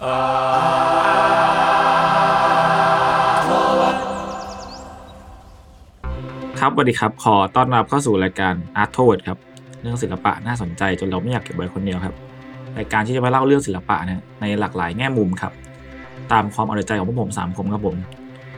[0.00, 0.08] ครั
[6.68, 9.38] บสวัสดีครับ ขอต้อนรับเข้าสู่รายการ Art t o w a r d ครับ
[9.80, 12.14] เรื่องศิลปะน่าสนใจจนเราไม่อยากเก็บไว้คนเดียวครับ
[12.78, 15.52] รายการที่จะมาเล่าเรื่องศิลปะเนี่ยในหลากหลายแง่มุมครับ
[16.32, 17.96] ตามความเอาใจของพวกผมสามคนครับผม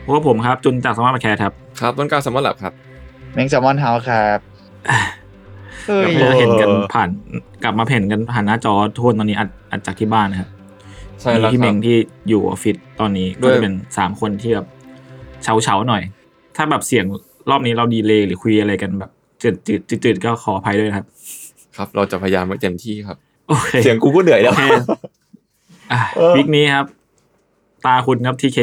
[0.04, 2.72] พวกผมครับ จุนจากสมาร์ทแคร์ครับครับต้นกล้าซัมเมอร์แลบครับ
[3.34, 4.38] แมงแซลมอนเฮาส์ครับ
[5.86, 7.08] เฮ้ยเราเห็นกันผ่าน
[7.62, 10.48] กลับมาเห็นกันผ่านหน้าจอทุกคนตอนนี้อัดอัดจากที่บ้านนะครับ
[11.22, 11.96] ใช่มีแล้วพี่คเมรับงที่
[12.28, 14.66] อยู่ออฟฟิศตอนนี้ด้ก็วย จะเป็นสามคนที่แบบ
[15.42, 16.02] เฉาเฉาๆหน่อย
[16.56, 17.04] ถ้าแบบเสียง
[17.50, 19.10] รอบนี้เราดีเลย์หรือคุยอะไรกันแบบ
[19.42, 21.06] จืดจืดจืดจืดก็ขออภัยด้วยนะครับ
[21.76, 24.64] ครับ เราจะพยายามไว้เต็มที่ครับ โอเคเสียงกูก็เหนื่อยแล้วโอเค
[25.92, 26.00] อะ
[26.36, 26.86] วิกนี้ครับ
[27.86, 28.58] ตาคุณครับทีเค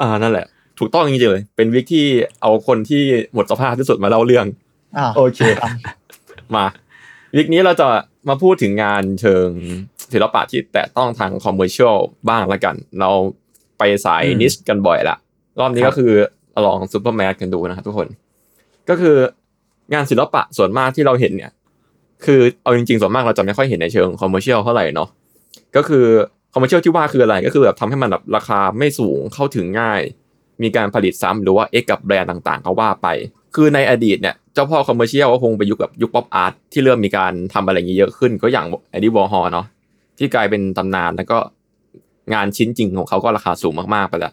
[0.00, 0.46] อ่านั่นแหละ
[0.78, 2.06] ถูกต้องจริงๆเลย เป็น week ที่
[2.40, 3.02] เอาคนที่
[3.34, 4.46] หมดสภาพที่สุดมาเล่าเรื่อง
[4.98, 5.40] อ้าวโอเค
[6.56, 6.64] มา
[7.36, 7.86] week นี้เราจะ
[8.28, 9.48] มาพูดถึงงานเชิง
[10.14, 11.96] ศิลปะที่แตะต้องทาง commercial
[12.28, 13.10] บ้างละกัน เรา
[13.78, 15.16] ไปสายอืม niche กันบ่อยละ
[15.60, 16.12] รอบนี้ครัก็บคือ
[16.66, 18.08] ลอง super mass กันดูนะครับทุกคน
[18.88, 19.16] ก็คือ
[19.92, 21.52] งานศิลปะส่วนมากที่เราเห็นเนี่ย
[22.24, 25.08] คือเอาจริงๆส่วนมากเราจะไม่ค่อยเห็นในเชิง commercial เท่าไหร่เนาะ
[25.76, 26.06] ก็คือ
[26.52, 30.00] commercial ที่ว่าคืออะไรก็คือแบบทำให้มันแบบราคาไม่สูงเข้าถึงง่าย
[30.62, 33.08] มีการผลิตซ้ำหรือว่า X กับแบรนด์ต่างๆก็ว่าไป
[33.54, 39.66] คือในอดีตเนี่ยเจ้าพ่อ commercial ก็คงไปยุคแบบยุค pop art ที่เริ่มมีการทำอะไรอย่างนี้เยอะขึ้นก็อย่างแอนดี้วอร์ฮอลเนาะ
[40.20, 41.38] ที่กลายเป็นตำนานแล้วก็
[42.34, 44.32] งานชิ้นจริงของเขาก็ราคาสูงมากๆไปแล้ว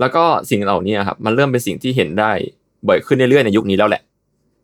[0.00, 2.32] แล้วก็สิ่งเหล่านี้ครับมันเริ่มเป็นสิ่งที่เห็นได้
[2.88, 4.02] บ่อยขึ้นเรื่อยๆในยุคนี้แล้วแหละ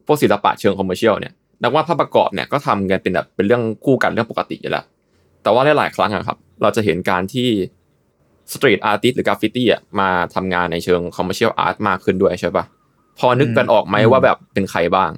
[0.07, 1.33] พวกศิลปะเชิง commercial เนี่ย
[1.63, 4.85] นักวาดภาพประกอบเนี่ยก็ทำกันเป็นแบบเป็นเรื่องคู่กันเรื่องปกติอยู่แล้ว
[5.43, 7.49] แต่ว่าหลายๆครั้งอะครับ เราจะเห็นการที่
[8.53, 12.65] street artist หรือกราฟฟิตี้อะมาทำงานในเชิง commercial art มากขึ้นด้วยใช่ปะ
[13.19, 15.11] พอนึกกันออกไหมว่าแบบเป็นใครบ้าง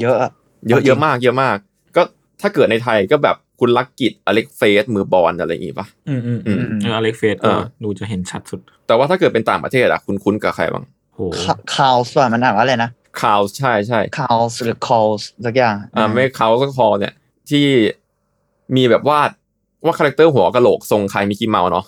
[0.00, 0.30] เยอะอะ
[0.68, 1.56] เยอะจริงเยอะมาก เยอะมาก
[1.96, 2.02] ก็
[2.40, 10.84] ถ้าเกิดในไทยก็แบบ คุณรักกิจ Alex Face มือบอญอะไรอย่างงี้ปะอืมอืมอืมอืมเออ Alex Face เอก็อดูจะเห็นชัดสุด แต่ว่าถ้าเกิดเป็นต่างประเทศอะคุณคุ้นกับใครบ้าง
[11.14, 11.20] โห
[11.74, 12.90] คาวส์ว่ามันอ่านว่าอะไรนะ
[13.20, 17.14] คาวใช่ใช่คาวส์หรือคอลส์สักอย่างอ่าไม่เขาก็คอเนี่ย
[17.50, 17.66] ที่
[18.76, 19.30] มีแบบวาด
[19.84, 21.84] ว่าคาแรคเตอร์หัวกะโหลกทรงคล้ายมิกกี้เมาส์เนาะ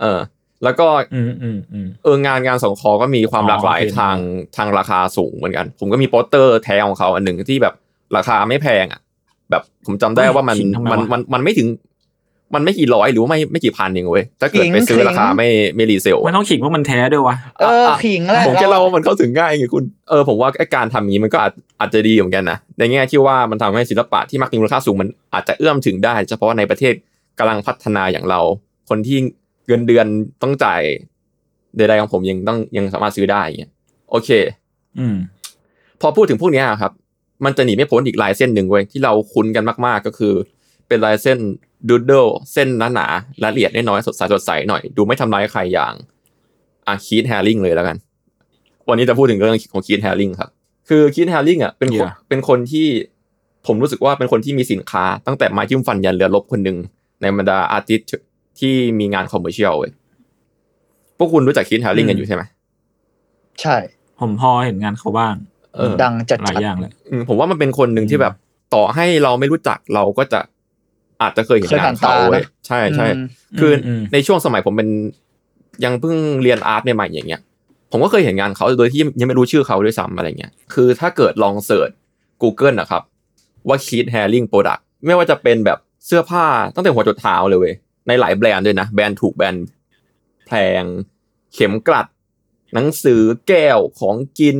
[0.00, 0.20] เออ
[0.64, 4.16] แล้วก็อืมอืมอืมเอองานงานสองคอก็มีความอ๋อหลากหลายโอเคทาง
[4.56, 7.74] ทางราคาสูงเหมือนกัน ผมก็มีโปสเตอร์แท้ของเขาอันหนึ่งที่แบบ
[8.16, 9.00] ราคาไม่แพงอะ
[9.50, 11.68] แบบผมจำได้ว่ามันขิงทำไมมันวะมันมันไม่ถึง
[12.54, 26.94] มันไม่กี่ร้อยหรือว่าไม่ไม่กี่พันเองเว้ยถ้าเกิดไปซื้อราคาไม่ไม่รีเซลไม่ต้องขิงว่ามันแท้ด้วยวะเออขิงแล้วผมแค่เล่าว่ามันเข้าถึงง่ายไงคุณเออผมว่าไอ้การทำอย่างนี้มันก็อาจอาจจะดีเหมือนกันนะในแง่ที่ว่ามันทำให้ศิลปะที่มักมีมูลค่าสูงมันอาจจะเอื้อมถึงได้ เฉพาะในประเทศ
[27.38, 28.40] กำลังพัฒนาอย่างเรา
[28.88, 29.18] คนที่
[29.66, 30.06] เงินเดือน
[30.42, 30.82] ต้องจ่าย
[31.76, 33.72] ใดๆของผมยังต้องยังสามารถซื้อได้อย่างเงี้ย
[34.10, 34.30] โอเค
[34.98, 35.16] อืม
[36.00, 36.92] พอพูดถึงพวกเนี้ยครับ
[37.44, 40.34] มันจะหนีไม่พ้นอีกลายเส้นหนึ่งเว้ยที่เราคุ้นกันมากๆก็คือ
[40.88, 41.38] เป็นลายเส้น
[41.88, 45.92] doodle เส้นหนาๆละเอียดน้อยๆสดใสสดใสหน่อย ดูไม่ทำร้ายใครอย่าง
[46.88, 47.96] อาคีทแฮร์ริงเลยแล้วกัน
[48.88, 50.50] วันนี้จะพูดถึงเรื่องของคีทแฮร์ริงครับ
[50.88, 52.12] คือคีทแฮร์ริงอะเป็นคน Yeah.
[52.28, 52.86] เป็นคนที่
[53.66, 56.76] ผมรู้สึกว่าเป็นคนที่มีสินค้าตั้งแต่ไม้จิ้มฟันยันเรือรบคนหนึ่ง
[57.20, 58.10] ในบรรดา artist
[58.58, 59.92] ที่มีงาน commercial เว้ย
[61.18, 62.42] พวกคุณรู้จักคีทแฮร์ริงกันอยู่ใช่ไหม
[63.60, 63.76] ใช่
[64.20, 65.57] ผมพอเห็นงานเขาบ้างเออ
[66.02, 68.34] ดังจัดหลายอย่างเลยอืมผมว่ามันเป็นคนหนึ่งที่แบบ
[68.74, 70.40] ต่อให้เราไม่รู้จักเราก็จะ
[71.22, 73.26] อาจจะเคยเห็นงานเขาเว้ยใช่ใช่อืม
[73.60, 74.88] คืออมในช่วงสมัยผมเป็น
[75.84, 77.40] ยังเพิ่งเรียนอาร์ตใหม่ๆอย่างเงี้ย
[77.92, 81.90] ผมก็เคยเห็นงานเขาโดยที่ยังไม่รู้ชื่อเขาด้วยซ้ำอะไรเงี้ย คือถ้าเกิดลองเสิร์ช
[82.42, 83.02] Google นะครับ
[83.68, 87.74] ว่า Keith Haring Product ไม่ว่าจะเป็นแบบเสื้อผ้าตั้งแต่หัวจดเท้าเลยเว้ย
[88.08, 89.66] ในหลายแบรนด์ด้วยนะ แบรนด์ถูกแบรนด์
[90.46, 90.82] แพง
[91.54, 92.06] เข็มกลัด
[92.74, 94.58] หนังสือแก้วของกิน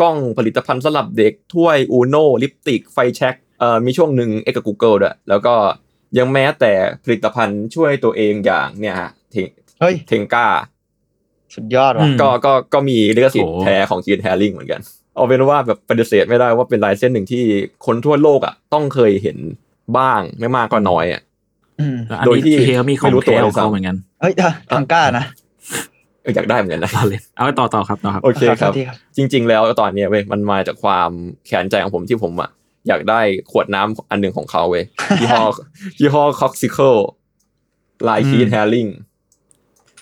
[0.00, 5.54] กล้องผลิตภัณฑ์สำหรับเด็กถ้วยอูโนลิปติกไฟแช็กเอ่อมีช่วงหนึ่งเอกกับ Google ด้วยแล้วก็
[6.18, 6.72] ยังแม้แต่
[7.04, 9.48] ผลิตภัณฑ์ช่วยตัวเองอย่างเนี่ยฮะเทง
[9.80, 10.46] เฮ้ยเทงก้า
[11.54, 14.80] สุดยอดว่ะอืมก็ก็ก็มีลิขสิทธิ์โอ้แท้ของจีนแฮริงเหมือนกัน
[15.14, 17.44] เอาเป็นว่าแบบปฏิเสธไม่ได้ว่าเป็นลายเส้นหนึ่งที่
[17.86, 19.38] คนทั่วโลกอะต้องเคยเห็น
[19.98, 21.22] บ้างไม่มากก็น้อยอะ
[21.80, 31.10] อืมแล้วอันโดยนี้ที่ทีเขามีของไม่รู้ตัวแท้เลขอยงเขาซ้ำเหมือนกันเฮ้ยอะทางกล้านะเอออยากได้เหมือนกันนะต่อเลยเอาไปต่อต่อครับต่อครับโอเคครับขอโทษทีครับ จริง ๆ แล้วตอนเนี้ยเว้ยมันมาจากความ
[31.46, 32.50] แขนใจของผมที่ผมอะ
[32.88, 33.20] อยากได้
[33.50, 34.84] ขวดน้ำอันหนึ่งของเขาเว้ย
[35.20, 35.42] ยี่ห้อ
[36.00, 36.94] ยี่ห้อคอกซิเคิล
[38.08, 38.86] ลายคีนแฮริง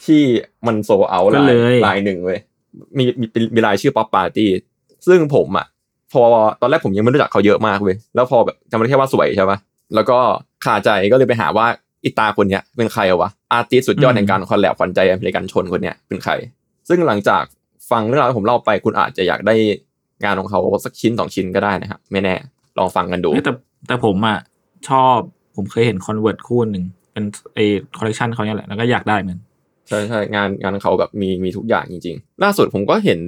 [0.05, 0.23] ที่
[0.67, 2.38] มันโซเอาก็ลายเลยลายหนึ่งเว้ย
[2.99, 4.50] มีมีมีมีลายชื่อป๊อปปาร์ตี้
[5.06, 5.67] ซึ่งผมอะ
[6.12, 6.23] พอ
[6.61, 9.59] ตอนแรกผมยังไม่รู้จักเขาเยอะมากเว้ยแล้วพอแบบจำได้แค่ว่าสวยใช่ปะ
[9.94, 10.19] แล้วก็
[10.65, 11.67] คาใจก็เลยไปหาว่า
[12.05, 16.33] อิตาคนเนี้ยเป็นใครวะ artist สุดยอดอืมในการ collab ขวัญใจอเมริกันชนคนเนี้ยเป็นใคร
[16.89, 17.43] ซึ่งหลังจาก
[17.91, 19.55] ฟังเรื่องราวที่ผมเล่าไปคุณอาจจะอยากได้
[20.25, 22.35] งานของเขาสักชิ้นสองชิ้นก็ได้นะครับไม่แน่
[22.79, 23.53] ลองฟังกันดูเอ้ยแต่
[23.87, 24.39] แต่ผมอะ
[24.89, 25.17] ชอบ
[25.56, 27.25] ผมเคยเห็น Converse คู่หนึ่งเป็น
[27.55, 27.59] ไอ
[27.99, 29.39] คอลเลคชันเขาเนี่ยแหละแล้วก็อยากได้เหมือน
[29.89, 33.21] ใช่ใช่งานงานเขาแบบมีมีทุกอย่างจริง ๆ ล่าสุดผมก็เห็น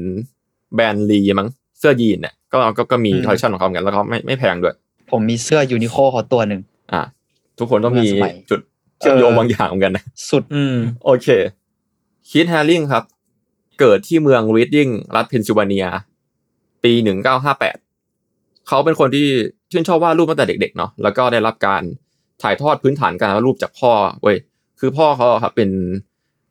[0.74, 4.74] แบรนด์ลีมั้งเสื้อยีนเนี่ยก็ก็ก็มีอืมคอลเลคชันของเขาเหมือนกันแล้วก็ไม่ไม่แพงด้วย
[5.10, 6.60] ผมมีเสื้อยูนิโคล่เขาตัวหนึ่ง
[6.92, 7.02] อะ
[7.58, 8.60] ทุกคนต้องมีเมื่อสมัยจุด
[9.00, 11.28] เชื่อมโยงเออบางอย่างเหมือนกันนะสุดอืมโอเค
[12.28, 13.04] คีธแฮริงครับ
[13.80, 15.86] เกิดที่เมืองรีดดิ้งรัฐเพนซิลเวเนีย
[16.84, 17.76] ปีหนึ่งเก้าห้าแปด
[18.68, 19.26] เขาเป็นคนที่
[19.70, 21.82] ชื่นชอบวาดรูปตั้งแต่เด็กๆเนาะแล้วก็ได้รับการ
[22.42, 23.92] ถ่ายทอดพื้นฐานการวาดรูปจากพ่อ
[24.22, 24.36] เว้ย
[24.80, 25.70] คือพ่อเขาครับเป็น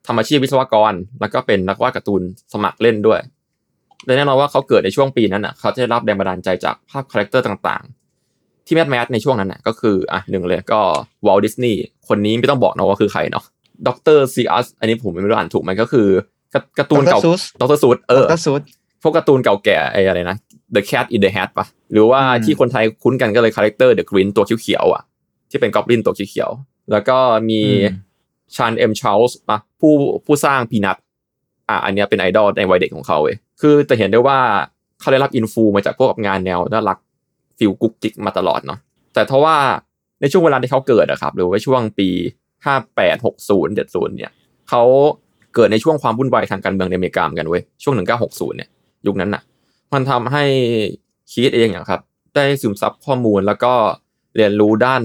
[0.06, 3.20] ทำอาชีพวิศวกร แล้วก็เป็นนักวาดการ์ตูนสมัครเล่นด้วย
[4.06, 8.05] และแน่นอนว่าเขาเกิดในช่วงปีนั้นอะเขาจะได้รับแรงบันดาลใจจากภาพ character ต่างๆ
[8.66, 10.80] ที่ mass mass ในช่วงนั้นน่ะก็คืออะหนึ่งเลยก็
[11.26, 13.44] วอลดิสนีย์คนนี้ไม่ต้องบอกนะว่าคือใครเนาะ
[13.88, 16.08] ด็อกเตอร์ซีอัสอันนี้ผมไม่รู้อ่านถูกไหมก็คือ
[16.54, 17.24] การ์การ์ตูนเก่า Dr.
[17.24, 18.62] Seuss ด็อกเตอร์ซูสเออก็สุด
[19.02, 20.36] พวกการ์ตูนเก่าแก่ไอ้อะไรนะ
[20.74, 25.02] The Cat in the Hat ปะหรือว่าอืมที่คนไทยคุ้นกันก็เลยคาแรคเตอร์ The Green ตัวเขียวๆอะ
[25.50, 27.18] ที่เป็นกอบลินตัวเขียวๆแล้วก็
[27.50, 27.60] มี
[27.92, 28.04] อืม
[28.56, 29.92] ชาร์ลส์เอ็มชูลซ์ปะผู้
[30.26, 30.96] ผู้สร้าง Peanuts
[31.68, 34.38] อะอันเนี้ยเป็นไอดอลในวัยเด็กของเขาเว้ยคือจะเห็นได้ว่า
[35.00, 36.98] เขาได้รับ influ มาจากพวกงานแนวน่ารัก
[37.58, 38.78] feel กุ๊กกิ๊กมาตลอดเนาะ
[39.14, 39.56] แต่ทว่า
[40.20, 42.08] ในช่วงเวลาที่เขาเกิดอะครับ หรือว่าช่วงปี
[42.64, 44.32] ห้าแปดหกศูนย์เจ็ดศูนย์เนี่ย
[44.68, 44.82] เขา
[45.54, 48.68] เกิดในช่วงความวุ่นวายทางการเมืองในอเมริกาเหมือนกันเว้ยช่วงหนึ่งเก้าหกศูนย์เนี่ย
[49.06, 49.42] ยุคนั้นน่ะ
[49.92, 50.44] มันทำให้
[51.32, 52.00] คีธเองอะครับ
[52.34, 53.72] ได้ซึมซับข้อมูลแล้วก็
[54.36, 55.02] เรียนรู้ด้าน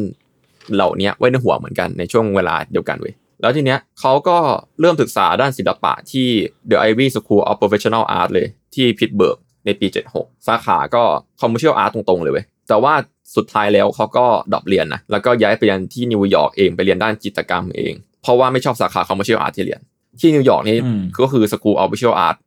[0.74, 4.38] เหล่านี้ไว้ในหัวเหมือนกันในช่วงเวลาเดียวกันเว้ยแล้วทีเนี้ยเขาก็
[4.80, 6.28] เริ่มศึกษาด้านศิลปะที่
[6.70, 9.88] The Ivy School of Professional Art เลยที่พิตเบิร์ก ในปี
[10.18, 11.04] 76 สาขาก็
[11.42, 12.94] Commercial Art ตรงๆ เลยเว้ยแต่ว่า
[13.36, 19.82] สุดท้ายแล้วเขาก็ drop เรียนนะแล้วก็ย้ายไปเรียนที่นิวยอร์กเองไปเรียนด้านจิตรกรรมเอง เพราะว่าไม่ชอบสาขา Commercial Art ที่เรียน
[20.20, 22.38] ที่นิวยอร์กนี่อืมก็คือ School of Visual Art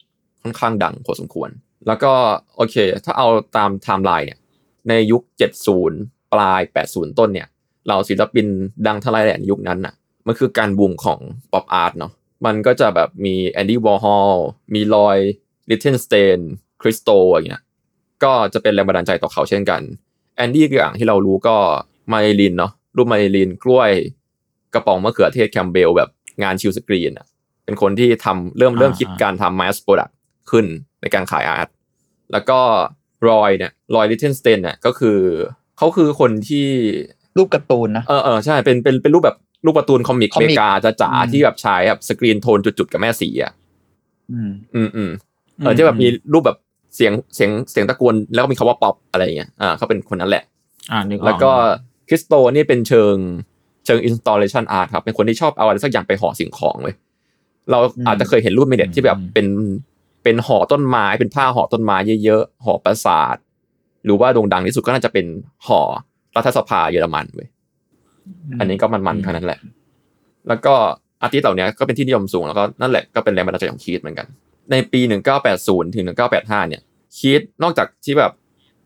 [0.43, 1.51] ค่อนข้างดังพอสมควร
[1.87, 2.13] แล้วก็
[2.57, 4.39] โอเค ถ้าเอาตามไทม์ไลน์เนี่ย
[4.89, 5.23] ในยุค
[5.77, 7.49] 70 ปลาย 80 ต้นเนี่ย
[7.89, 8.47] เราศิลปิน
[8.87, 9.95] ดังทั้งหลายแหล่ในยุคนั้นน่ะ
[10.27, 11.19] มันคือการบูมของ
[11.53, 12.13] pop art เนาะ
[12.47, 14.33] มันก็จะแบบมีแอนดี้วอร์ฮอล
[14.75, 15.19] มีรอย
[15.71, 16.39] ลิกเตนสไตน์
[16.83, 17.63] คริสโตอย่างเงี้ย
[18.25, 19.81] ก็จะเป็นแรงบันดาลใจต่อเขาเช่นกัน
[20.37, 21.57] แอนดี้คืออย่างที่เรารู้ก็
[22.13, 23.91] มาริลินเนาะรูปมาริลินกล้วย
[24.75, 26.11] กระป๋องมะเขือเทศแคมป์เบลล์แบบ
[26.43, 27.27] งาน silkscreen อะ
[27.65, 30.13] เป็นคนที่ทำเริ่มเริ่มคิดการทำ mass product
[30.51, 30.67] ขึ้น
[31.03, 31.69] ในการขาย art
[32.33, 32.61] แล้วก็
[33.29, 35.19] รอยเนี่ย Roy Lichtenstein เนี่ยก็คือ
[35.79, 36.67] เขาคือคนที่
[37.37, 43.53] รูปการ์ตูนนะเออเออใช่เป็นเป็นเป็นรูปแบบรูปการ์ตูน comic comic อเมริกาจ๋าอืมที่แบบใช้แบบ screentone จุดๆกับแม่สีอะ
[44.33, 45.11] อืมอืมอืม
[45.59, 46.59] เออที่แบบมีรูปแบบ
[46.97, 50.45] เสียงเสียงเสียงตะโกนแล้วก็มีคำว่าป๊อปอะไรอย่างเงี้ยอ่าเขาเป็นคนนั้นแหละ
[50.91, 51.51] อ่านึกออกแล้วก็
[52.09, 53.15] คริสโตนี่เป็นเชิง
[53.87, 56.95] เชิง installation art ครับ เป็นคนที่ชอบเอาอะไรสักอย่างไปห่อสิ่งของเลย
[57.71, 59.47] เราอืมอาจจะเคยเห็นรูปในเน็ตที่แบบเป็น
[60.25, 63.37] เป็นห่อต้นไม้เป็นผ้าห่อต้นไม้เยอะๆห่อปราสาท
[64.05, 65.27] หรือว่าโด่งดังที่สุดก็น่าจะเป็น
[65.67, 65.81] ห่อ
[66.37, 67.49] รัฐสภาเยอรมันเว้ย
[68.59, 69.59] อันนี้ก็มันๆเท่านั้นแหละ
[70.49, 70.75] แล้วก็
[71.23, 74.27] อาร์ติสต์เหล่านี้ก็เป็นที่นิยมสูงแล้วก็นั่นแหละก็เป็นแรงบันดาลใจของคีตเหมือนกัน
[74.71, 75.01] ในปี
[75.43, 76.05] 1980 ถึง
[76.37, 76.83] 1985 เนี่ย
[77.17, 78.33] คีตนอกจากที่แบบ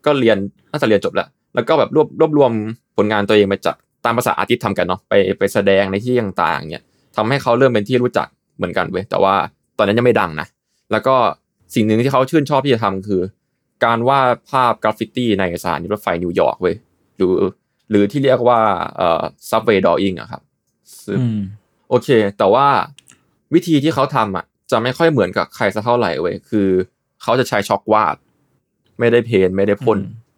[0.05, 0.37] ก็เรียน
[0.71, 2.51] น่าจะเรียนจบแล้ว แล้วก็แบบรวบรวบรวม
[2.97, 6.83] ผลงานตัวเองมาจัดตามภาษา artist ทำกันเนาะไปไปแสดงในที่ต่างๆเนี่ย
[7.15, 9.35] ทำให้เขาเริ่มเป็นที่รู้จักเหมือนกันเว้ยแต่ว่า
[9.77, 10.47] ตอนนั้นยังไม่ดังนะ
[10.91, 11.15] แล้วก็
[11.75, 13.21] สิ่งหนึ่งที่เขาชื่นชอบที่จะทำคือ
[13.85, 16.75] การวาดภาพกราฟฟิตี้ในสถานีรถไฟนิวยอร์กเว้ย
[17.17, 17.33] หรือ
[17.89, 18.59] หรือที่เรียกว่า
[18.97, 20.41] เอ่อ subway drawing อะครับ
[21.05, 21.39] ซึ่งอืม
[21.89, 22.67] โอเค แต่ว่า
[23.53, 26.69] วิธีที่เขาทำอะ จะไม่ค่อยเหมือนกับใครสักเท่าไหร่เว้ยคือ
[27.21, 28.15] เขาจะใช้ชอล์กวาด
[28.99, 30.29] ไม่ได้ paint ไม่ได้พ่นอืม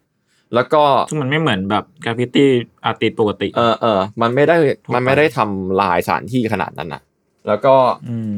[0.56, 2.50] แล้วก็ซึ่งมันไม่เหมือนแบบกราฟฟิตี้
[2.86, 7.02] artist ปกติ เออเออมันไม่ได้ทั่วไปมันไม่ได้ทำลายสถานที่ขนาดนั้นนะ
[7.48, 7.76] แล้วก็
[8.10, 8.34] อืม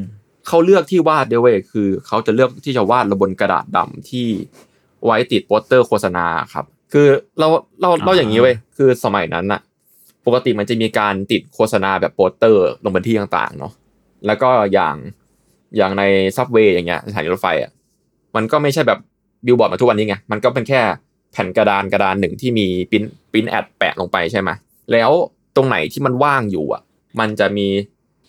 [0.48, 4.28] เขาเลือกที่วาดด้วยเว้ยคือเขาจะเลือกที่จะวาดลงบนกระดาษดำที่
[5.06, 7.08] ไว้ติดโปสเตอร์โฆษณาครับ คือ
[7.40, 7.48] เรา
[7.82, 9.62] เราเราอย่างนี้เว้ยคือสมัยนั้นอะ
[10.26, 13.74] ปกติมันจะมีการติดโฆษณาแบบโปสเตอร์ลงบนที่ต่างๆเนาะ
[14.26, 14.96] แล้วก็อย่าง
[15.78, 16.04] อย่างใน
[16.36, 17.72] subway อย่างเงี้ยสถานีรถไฟอะ
[18.36, 19.00] มันก็ไม่ใช่แบบ
[19.46, 20.82] บิลบอร์ดมาทุกวันนี้ไงมันก็เป็นแค่
[21.34, 23.04] แผ่นกระดานกระดานหนึ่งที่มี print
[23.34, 24.50] print ad แปะลงไปใช่ไหม
[24.92, 25.12] แล้ว
[25.56, 26.82] ตรงไหนที่มันว่างอยู่อะ
[27.20, 27.68] มันจะมี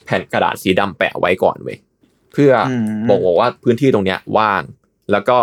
[0.05, 1.79] แผ่นกระดาษสีดำแปะไว้ก่อนเว้ย
[2.33, 4.63] เพื่ออมบอกบอกว่าพื้นที่ตรงเนี้ยว่าง
[5.13, 5.39] แล้วก็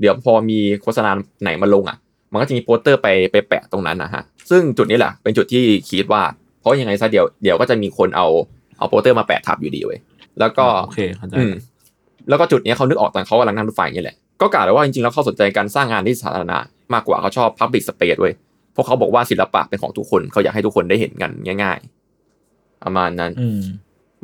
[0.00, 1.10] เดี๋ยวพอมีโฆษณา
[1.42, 1.96] ไหนมาลงอะ
[2.32, 6.22] มันก็จะมีโปสเตอร์ไปไปแปะตรงนั้นนะฮะซึ่งจุดนี้แหละเป็นจุดที่คิดว่า
[6.60, 8.26] เพราะยังไงซะเดี๋ยวเดี๋ยวก็จะมีคนเอา
[8.78, 9.98] เอาโปสเตอร์มาแปะทับอยู่ดีเว้ย
[10.40, 11.52] แล้วก็โอเคเข้าใจอืม
[12.28, 16.58] แล้วก็จุดเนี้ยเขานึกออกตอนเขากำลังนั่งรถไฟนี่แหละ ก็กล่าวเลยว่าจริงๆแล้วเขาสนใจการสร้างงานที่สาธารณะ
[16.92, 18.34] มากกว่าเขาชอบ Public Space เว้ย
[18.72, 21.30] เพราะเขาบอกว่าศิลปะเป็นของทุกคนเขาอยากให้ทุกคนได้เห็นกัน
[21.62, 21.78] ง่าย
[22.32, 23.62] ๆ ประมาณนั้นอืม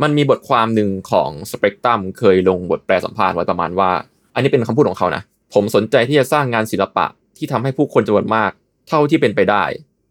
[0.03, 3.91] มันมีบทความหนึ่งของสเปกตรัมเคยลงบทแปลสัมภาษณ์ไว้ประมาณว่า
[4.35, 5.23] อันนี้เป็นคำพูดของเขานะ
[5.55, 8.51] ผมสนใจที่จะสร้างงานศิลปะที่ทำให้ผู้คนจำนวนมาก
[8.89, 9.65] เท่าที่เป็นไปได้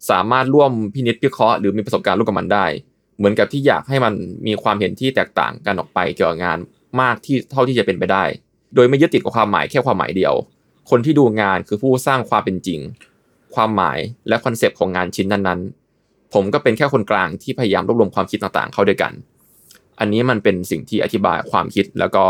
[0.09, 2.65] สามารถร่วมพินิจพิเคราะห์หรือมีประสบการณ์ร่วมกับมันได้
[3.17, 4.13] เหมือนกับที่อยากให้มัน
[4.47, 6.57] มีความเห็นที่แตกต่างกันออกไปเกี่ยวกับงาน
[7.01, 8.23] มากที่เท่าที่จะเป็นไปได้
[8.75, 10.33] โดยไม่ยึดติดกับความหมายแค่ความหมายเดียว
[10.89, 12.79] คนที่ดูงานคือผู้สร้างความเป็นจริง
[13.55, 19.13] ความหมายและคอนเซปต์ของงานชิ้นนั้นๆ ผมก็เป็นแค่คนกลางที่พยายามรวบรวมความคิดต่างๆ เข้าด้วยกัน
[19.99, 22.23] อันนี้มันเป็นสิ่งที่อธิบายความคิดแล้วก็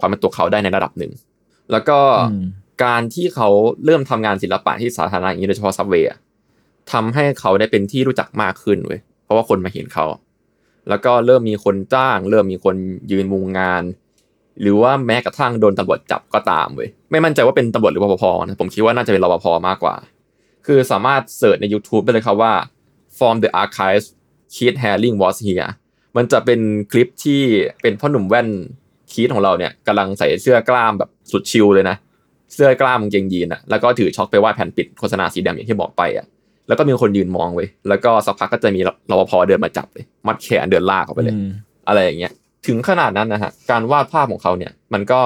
[0.00, 1.12] ความเป็นตัวเขาได้ในระดับหนึ่ง
[1.72, 1.98] แล้วก็
[2.84, 3.48] การที่เขา
[3.84, 6.10] เริ่มทำงานศิลปะที่สาธารณะอย่างนี้โดยเฉพาะซับเวย์
[6.92, 10.06] ทำให้เขาได้เป็นที่รู้จักมากขึ้นเว้ยเพราะว่าคนมาเห็นเขา
[10.88, 12.74] แล้วก็เริ่มมีคนจ้าง เริ่มมีคน
[13.10, 13.82] ยืนมุงงาน
[14.60, 19.94] หรือว่าแม้กระทั่งโดนตำรวจจับก็ตามเว้ยไม่มั่นใจว่าเป็นตำรวจหรือรปภนะผมคิดว่าน่าจะเป็นรปภมากกว่า
[20.66, 22.52] คือสามารถเสิร์ชใน YouTube ได้เลยครับว่า
[23.18, 24.06] from the archives
[24.54, 25.70] Keith Haring was here
[26.16, 26.60] มันจะเป็น
[26.92, 27.42] คลิปที่
[27.82, 28.48] เป็นพ่อหนุ่มแว่น
[29.12, 31.96] คีทของเราเนี่ยกำลังใส่เสื้อกล้ามแบบสุดชิลเลยนะ
[32.54, 36.26] เสื้อกล้ามกางเกงยีนอะแล้วก็ถือช็อคไปว่าแผ่นปิดโฆษณาสีดำอย่างที่บอกไปอะ
[36.68, 38.80] แล้วก็มีคนยืนมองเว้ยแล้วก็สักพักก็จะมี
[39.10, 41.48] รปภเดินมาจับเลย มัดแขนเดินลากเขาไปเลยอืม
[41.88, 42.32] อะไรอย่างเงี้ย
[42.66, 45.20] ถึงขนาดนั้นนะฮะการวาดภาพของเขาเนี่ย มันก็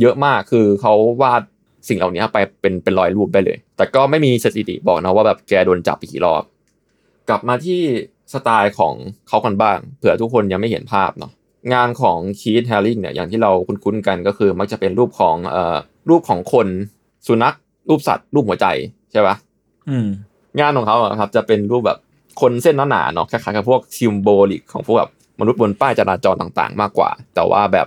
[0.00, 1.42] เยอะมากคือเขาวาด
[1.88, 6.42] สิ่งเหล่านี้ไปเป็นเป็นร้อยรูปได้เลย แต่ก็ไม่มีสถิติบอกนะว่าแบบแกโดนจับไปกี่รอบ
[7.28, 7.80] กลับมาที่
[8.32, 8.94] สไตล์ของ
[9.28, 11.32] เขากันบ้างเผื่อทุกคนยังไม่เห็นภาพเนาะ
[11.74, 15.76] งานของคีธแฮร์ริงเนี่ยอย่างที่เราคุ้นๆกันก็คือ มักจะเป็นรูปของเอ่อ
[16.10, 16.66] รูปของคน
[17.26, 17.54] สุนัข
[17.88, 18.66] รูปสัตว์ รูปหัวใจ
[19.12, 19.36] ใช่ปะ
[19.88, 20.08] อืม
[20.58, 21.98] งานของเขาอะครับ จะเป็นรูปแบบ
[22.40, 27.86] คนเส้นหนาๆเนาะคล้ายๆกับพวกซิมโบลิกของพวกแบบมนุษย์บนป้ายจราจรต่างๆ มากกว่า แต่ว่าแบบ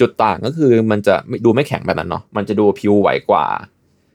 [0.00, 3.44] จุดต่างก็คือมันจะไม่ดูไม่แข็งแบบนั้นเนาะมันจะดูพิวไหวกว่า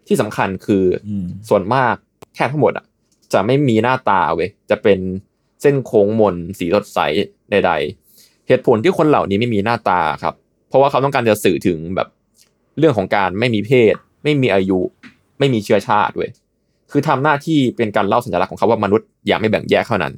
[0.07, 1.95] ที่สำคัญคืออืมส่วนมาก
[2.35, 2.85] แทบทั้งหมดอะ
[3.33, 4.99] จะไม่มีหน้าตาเว้ยจะเป็น
[5.61, 6.99] เส้นโค้งมนสีสดใส
[7.51, 7.71] ใด
[8.09, 10.33] ๆ เหตุผลที่คนเหล่านี้ไม่มีหน้าตาครับ
[10.69, 12.07] เพราะว่าเขาต้องการจะสื่อถึงแบบ
[12.77, 14.79] เรื่องของการไม่มีเพศ ไม่มีอายุ
[15.39, 16.29] ไม่มีเชื้อชาติเว้ย
[16.91, 20.13] คือทำหน้าที่เป็นการเล่าสัญลักษณ์ของเขาว่ามนุษย์อย่าไม่แบ่งแยกเท่านั้น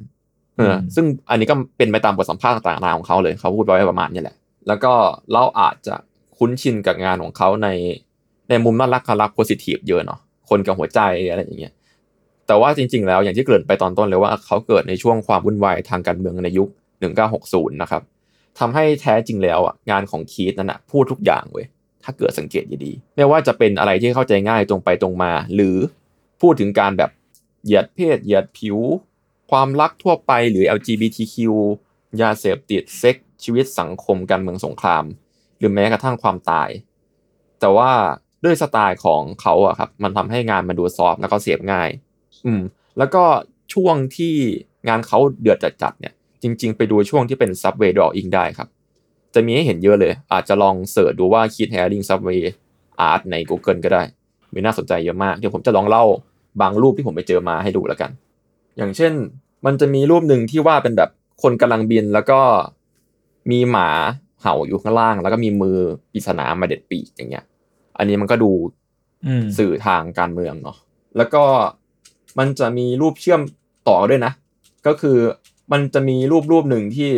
[0.56, 4.36] เอออืมซึ่งอันนี้ก็เป็นไปตามบทสัมภาษณ์ต่างๆนานาของเขาเลยเขาพูดไว้ประมาณนี้แหละ
[4.68, 4.92] แล้วก็
[5.32, 5.94] เราอาจจะ
[6.36, 7.68] คุ้นชินกับงานของเขาใน
[8.50, 11.00] ในมุมน่ารักคารักโพสิทีฟเยอะเนาะคนกับหัวใจ
[11.30, 11.72] อะไรอย่างเงี้ย
[12.46, 16.68] แต่ว่าจริง ๆ แล้วอย่างที่เกริ่นไปตอนต้นเลยว่าเขาเกิดในช่วงความวุ่นวายทางการเมืองในยุค
[17.24, 18.02] 1960 นะครับ
[18.58, 21.66] ทำให้แท้จริงแล้วอะงานของคีตนั่นอะพูดทุกอย่างเว้ย
[22.04, 25.76] ถ้าเกิดสังเกตดีๆไม่ว่าจะเป็นอะไรที่เข้าใจง่ายตรงไปตรงมา หรือ
[26.44, 27.10] พูดถึงการแบบ
[27.64, 28.78] เหยียดเพศเหยียดผิว
[29.50, 31.36] ความรักทั่วไปหรือ LGBTQ
[32.20, 35.04] ยาเสพติดเซ็กชีวิตสังคมการเมืองสงคราม
[35.58, 36.68] หรือแม้กระทั่งความตาย
[37.60, 37.90] แต่ว่า
[38.44, 41.88] ด้วยสไตล์ของเขาอะครับ มันทำให้งานมันดูซอฟต์แล้วก็เสพง่าย
[42.46, 42.60] อืม
[42.98, 43.24] แล้วก็
[43.74, 44.34] ช่วงที่
[44.88, 48.68] งานเขาเดือดจัดๆเนี่ย จริง ๆ ไปดูช่วงที่เป็น Subway Drawing ได้ครับ
[49.34, 52.42] จะมีให้เห็นเยอะเลย อาจจะลองเสิร์ชดูว่า Kid Haring Subway
[53.10, 54.02] Art ใน Google ก็ได้
[54.52, 56.04] มีน่าสนใจเยอะมาก เดี๋ยวผมจะลองเล่า
[56.60, 58.10] บางรูปที่ผมไปเจอมาให้ดูแล้วกัน
[58.76, 59.12] อย่างเช่น
[59.66, 61.10] มันจะมีรูปหนึ่งที่ว่าเป็นแบบ
[61.42, 62.40] คนกำลังบินแล้วก็
[63.50, 63.88] มีหมา
[64.40, 65.78] เห่าอยู่ข้างล่าง แล้วก็มีมือ
[66.12, 67.44] ปริศนามาเด็ดปีกอย่างเงี้ย
[67.98, 68.50] อันนี้มันก็ดู
[69.26, 70.76] อืมสื่อทางการเมืองเนาะ
[71.16, 71.44] แล้วก็
[72.38, 73.40] มันจะมีรูปเชื่อม
[73.88, 74.32] ต่อด้วยนะ
[74.86, 75.18] ก็คือ
[75.72, 77.10] มันจะมีรูปรูปหนึ่งที่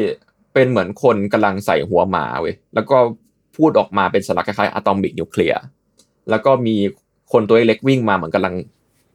[0.55, 2.97] เป็นเหมือนคนกำลังใส่หัวหมาเว้ยแล้วก็
[3.57, 5.61] พูดออกมาเป็นสลักคล้ายๆอะตอมิกนิวเคลียร์
[6.31, 6.77] แล้วก็มี
[7.33, 8.55] คนตัวเล็กวิ่งมาเหมือนกำลัง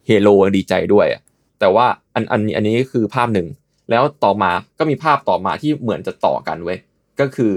[0.05, 0.27] เฮโล
[0.57, 1.21] ดีใจด้วยอะ
[1.59, 3.47] แต่ว่าอันอันนี้อันนี้คือภาพหนึ่ง
[3.89, 6.77] แล้วต่อมาก็มีภาพต่อมาที่เหมือนจะต่อกันเว้ย
[7.19, 7.53] ก็คือ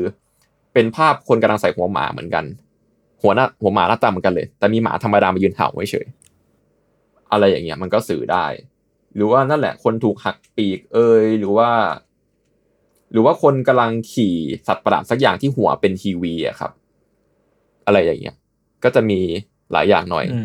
[0.75, 2.45] เป็นภาพคนกำลังใส่หัวหมาเหมือนกัน
[3.23, 6.07] หัวหน้าหัวหมาหน้าตาเหมือนกันเลย แต่มีหมาธรรมดามายืนเห่าไว้เฉย
[7.33, 8.47] อะไรอย่างเงี้ยมันก็สื่อได้
[9.15, 11.71] หรือว่านั่นแหละ คนถูกหักปีกเอยหรือว่า
[13.13, 14.37] หรือว่าคนกำลังขี่
[14.67, 16.73] สัตว์ประหลาดสักอย่างที่หัวเป็นทีวีอะครับ
[17.87, 18.37] อะไรอย่างเงี้ย
[18.85, 19.21] ก็จะมี
[19.73, 20.41] หลายอย่างหน่อยอื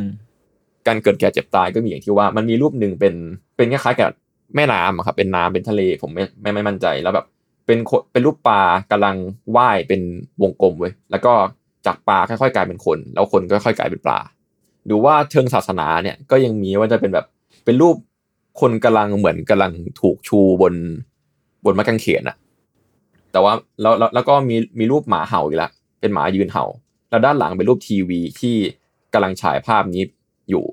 [0.89, 3.13] การเกิดแก่เจ็บตายก็มีอย่างที่ว่ามันมีรูปหนึ่งเป็น
[3.57, 4.11] เป็นคล้ายๆกับ
[4.55, 7.25] แม่น้ำอะครับเป็นน้ำเป็นทะเลผมไม่ไม่ไม่มั่นใจแล้วแบบ
[7.65, 7.79] เป็น
[8.11, 9.15] เป็นรูปปลากำลัง
[9.57, 10.01] ว่ายเป็น
[10.41, 11.33] วงกลมเว้ยแล้วก็
[11.85, 14.19] จากปลาค่อยๆกลายเป็นคน แล้วคนก็ค่อยๆกลายเป็นปลา
[14.85, 17.25] หรือว่าเชิงศาสนาเนี่ยก็ยังมีว่าจะเป็นแบบ
[17.65, 17.95] เป็นรูป
[18.61, 20.73] คนกำลังเหมือนกำลังถูกชูบน
[21.65, 22.35] บนไม้กางเขนอะ
[23.31, 25.69] แต่ว่าแล้วแล้วแล้วก็มีมีรูปหมาเห่าอีกละ
[25.99, 26.65] เป็นหมายืนเห่า
[27.09, 28.55] แล้วด้านหลังเป็นรูปทีวีที่
[29.13, 30.03] กำลังฉายภาพนี้
[30.49, 30.65] อยู่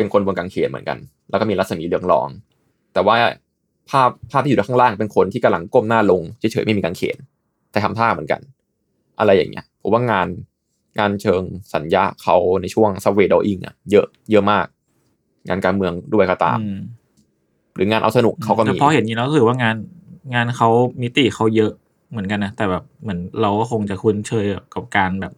[0.00, 0.98] เป็นคนบนกางเขนเหมือนกัน
[1.30, 2.28] แล้วก็มีรัศมีเรืองรอง
[2.94, 3.16] แต่ว่า
[3.90, 7.16] ภาพภาพที่อยู่ข้างล่างเป็นคนที่กำลังก้มหน้าลงเฉยๆไม่มีกางเขน
[7.70, 8.40] แต่ทำท่าเหมือนกัน
[9.18, 10.28] อะไรอย่างเงี้ยผมว่างาน
[10.98, 11.42] งานเชิง
[11.74, 14.66] สัญญาเขาในช่วงซับเวดอิงอะเยอะเยอะมาก
[15.48, 16.80] งานการเมืองด้วยก็ตามอืม
[17.74, 19.76] หรืองานเอาสนุกเขาก็แต่มีพอเห็นอย่างนี้แล้วรู้สึกว่างาน
[20.34, 20.68] งานเขา
[21.02, 21.72] มิติเขาเยอะ
[22.10, 25.32] เหมือนกันนะแต่แบบเหมือนเราก็คงจะคุ้นเคยกับการแบบ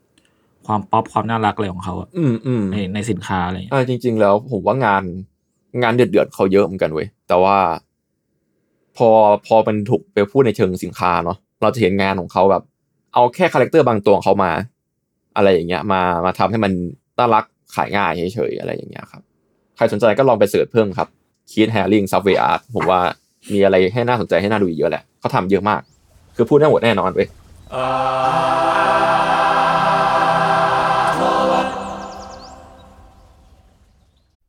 [0.66, 5.02] ความป๊อปความน่ารักอะไรของเขาอะอืมอืมในในสินค้าอะไรอย่างเงี้ยอ่าจริง ๆ แล้วผมว่างาน
[5.82, 7.56] งานเดือดเดือดๆเขาเยอะเหมือนกันเว้ยแต่ว่า
[8.96, 9.08] พอ
[9.46, 12.62] พอมันถูกไปพูดในเชิงสินค้าเนาะเราจะเห็นงานของเขาแบบ
[13.14, 14.52] เอาแค่ character บางตัวของเขามา
[15.36, 16.72] อะไรอย่างเงี้ย มามาทำให้มัน
[17.18, 19.22] น่ารักขายง่ายเฉยๆอะไรอย่างเงี้ยครับ
[19.76, 21.08] ใครสนใจก็ลองไป search เพิ่มครับ
[21.50, 23.00] Keith Haring subway art ผมว่า
[23.52, 25.80] มีอะไรให้น่าสนใจให้น่าดูอีกเยอะแหละเขาทำเยอะมาก
[26.36, 27.28] คือพูดได้หมดแน่นอนเว้ย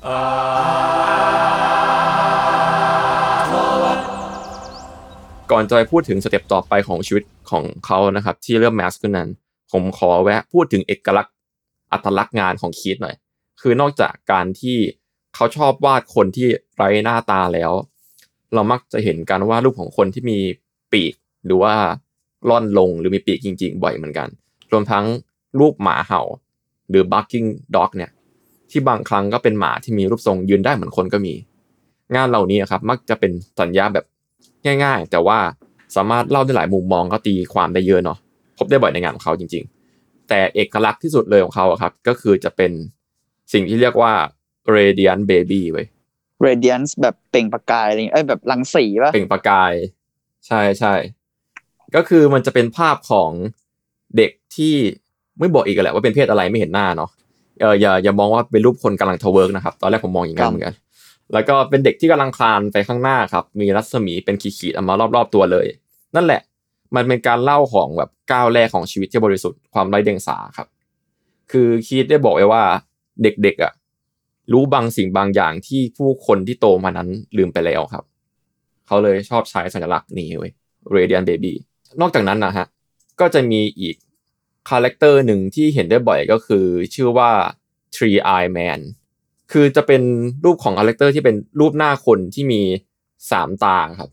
[5.54, 9.28] ่อนจะไปพูดถึงสเต็ปต่อไปของชีวิตของเขานะครับ ที่เริ่มแมสขึ้นนั้น
[9.72, 11.34] ผมขอแวะพูดถึงเอกลักษณ์
[11.92, 13.16] อัตลักษณ์งานของคีตหน่อย
[13.60, 14.76] คือนอกจากการที่
[15.34, 17.72] เขาชอบวาดคนที่ไร้หน้าตาแล้ว
[18.54, 20.38] เรามักจะเห็นการวาดรูปของคนที่มี
[20.92, 21.14] ปีก
[21.46, 21.74] หรือว่า
[22.48, 24.28] ล่อนลงหรือมีปีกจริง ๆ บ่อยเหมือนกัน
[24.72, 25.04] รวมทั้ง
[25.60, 26.22] รูปหมาเห่า
[26.88, 28.10] หรือ barking dog เนี่ย
[28.70, 31.34] ที่บางครั้งก็เป็นหมาที่มีรูปทรงยืนได้เหมือนคนก็มี
[32.14, 34.04] งานเหล่านี้ครับมักจะเป็นสัญญาแบบ
[34.84, 35.38] ง่าย ๆ แต่ว่า
[35.96, 38.18] สามารถเล่าได้หลายมุมมองก็ตีความได้เยอะเนาะ
[38.58, 39.64] พบได้บ่อยในงานของเขาจริง
[39.96, 42.72] ๆ แต่เอกลักษณ์ที่สุดเลยของเขาอะครับ ก็คือจะเป็น
[43.52, 44.12] สิ่งที่เรียกว่า
[44.76, 45.86] radiant baby เว้ย
[46.46, 49.72] radiance แบบเปล่งประกายอะไรอย่างเงี้ยเอ้ยแบบรังสีป่ะเปล่งประกาย
[50.46, 50.94] ใช่ใช่
[51.94, 53.30] ก็คือมันจะเป็นภาพของ
[54.16, 54.74] เด็กที่
[55.38, 57.10] ไม่บอกอีกแหละว่าเป็นเพศอะไรไม่เห็นหน้าเนาะ
[57.60, 60.74] เอออย่าอย่ามองว่าเป็นรูปคนกำลัง twerk นะครับ ตอนแรกผมมองอย่างนั้นเหมือนกัน
[61.32, 65.66] แล้วก็เป็นเด็กที่กำลังคลานไปข้างหน้าครับ มีรัศมีเป็นขีดๆออกมารอบๆตัวเลย
[66.16, 66.40] นั่นแหละ
[66.96, 70.68] มันเป็นการเล่าของแบบก้าวแรกของชีวิตที่บริสุทธิ์ความไร้เดียงสาครับ
[71.52, 72.62] คือ Keith ได้บอกไว้ว่า
[73.22, 73.72] เด็กๆอะ
[74.52, 78.04] รู้บางสิ่งบางอย่างที่ผู้คนที่โตมานั้นลืมไปแล้วครับ
[78.86, 80.52] เขาเลยชอบใช้สัญลักษณ์นี้เว้ย
[80.94, 81.52] Radiant Baby
[82.00, 82.66] นอกจากนั้นนะฮะ
[83.20, 83.96] ก็จะมีอีก
[84.68, 87.30] character หนึ่งที่เห็นได้บ่อยก็คือชื่อว่า
[87.94, 88.80] Three Eye Man
[89.52, 90.02] คือจะเป็น
[90.44, 92.60] รูปของ character ที่เป็นรูปหน้าคนที่มี
[93.30, 94.10] สามตาครับ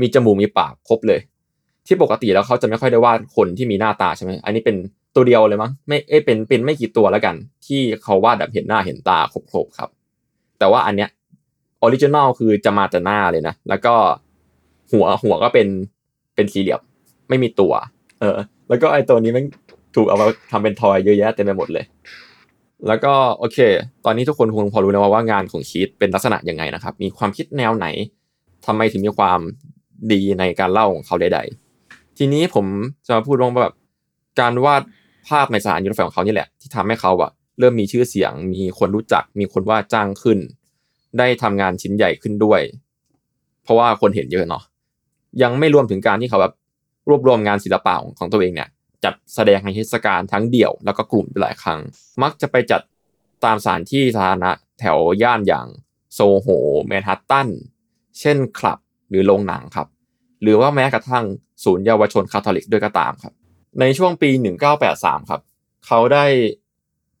[0.00, 1.20] มีจมูกมีปากครบเลย
[1.86, 4.76] ที่ปกติแล้วเขาจะไม่ค่อยได้วาดคนที่มีหน้าตาใช่ไหมอันนี้เป็น
[5.14, 7.34] ตัวเดียวเลยมั้งไม่เอ้เป็นเป็นไม่กี่ตัวแล้วกัน
[7.66, 9.90] ที่เขาวาดแบบเห็นหน้าเห็นตาครบๆครับ
[10.58, 11.10] แต่ว่าอันเนี้ย
[11.82, 13.94] original คือจะมาแต่หน้าเลยนะ แล้วก็
[14.92, 15.68] หัวหัวก็เป็น
[16.34, 16.80] เป็นสี่เหลี่ยม
[17.28, 17.72] ไม่มีตัว
[18.20, 19.44] เออ แล้วก็ไอตัวนี้มัน
[19.94, 21.84] ถูกเอามาทำเป็นทอยเยอะแยะเต็มไปหมดเลย
[22.86, 23.58] แล้วก็โอเค
[24.04, 27.86] ตอนนี้ทุกคนคงพอรู้แล้วว่างานของชีตเป็นลักษณะยังไงนะครับ มีความคิดแนวไหน
[28.66, 29.40] ทำไมถึงมีความ
[30.12, 32.66] ดีในการเล่าของเขาใดๆ ทีนี้ผม
[33.06, 33.74] จะมาพูดว่าแบบ
[34.40, 34.82] การวาด
[35.28, 40.38] ภาพในสถานยุทธไฟของเขานี่แหละ ที่ทำให้เขาอะเริ่มมีชื่อเสียง มีคนรู้จัก มีคนว่าจ้างขึ้น
[41.18, 42.60] ได้ทำงานชิ้นใหญ่ขึ้นด้วย
[43.62, 44.62] เพราะว่าคนเห็นเยอะเนาะ
[45.42, 46.54] ยังไม่รวมถึงการที่เขาแบบ
[47.08, 48.68] รวบรวมงานศิลปะของตัวเองเนี่ย
[49.04, 51.80] จัดแสดงในเทศกาลทั้งเดี่ยวแล้วก็กลุ่มหลายครั้ง
[52.22, 52.82] มักจะไปจัด
[53.44, 55.66] ตามสถานที่สาธารณะแถวย่านอย่าง
[56.14, 56.48] โซโห
[56.86, 57.48] แมนฮัตตัน
[58.20, 58.78] เช่นคลับ
[59.10, 59.88] หรือโรงหนังครับ
[60.42, 61.24] หรือว่าแม้กระทั่ง
[61.64, 63.32] ศูนย์เยาวชนคาทอลิกด้วยก็ตามครับ
[63.80, 64.30] ในช่วงปี
[64.80, 65.40] 1983 ครับ
[65.86, 66.24] เขาได้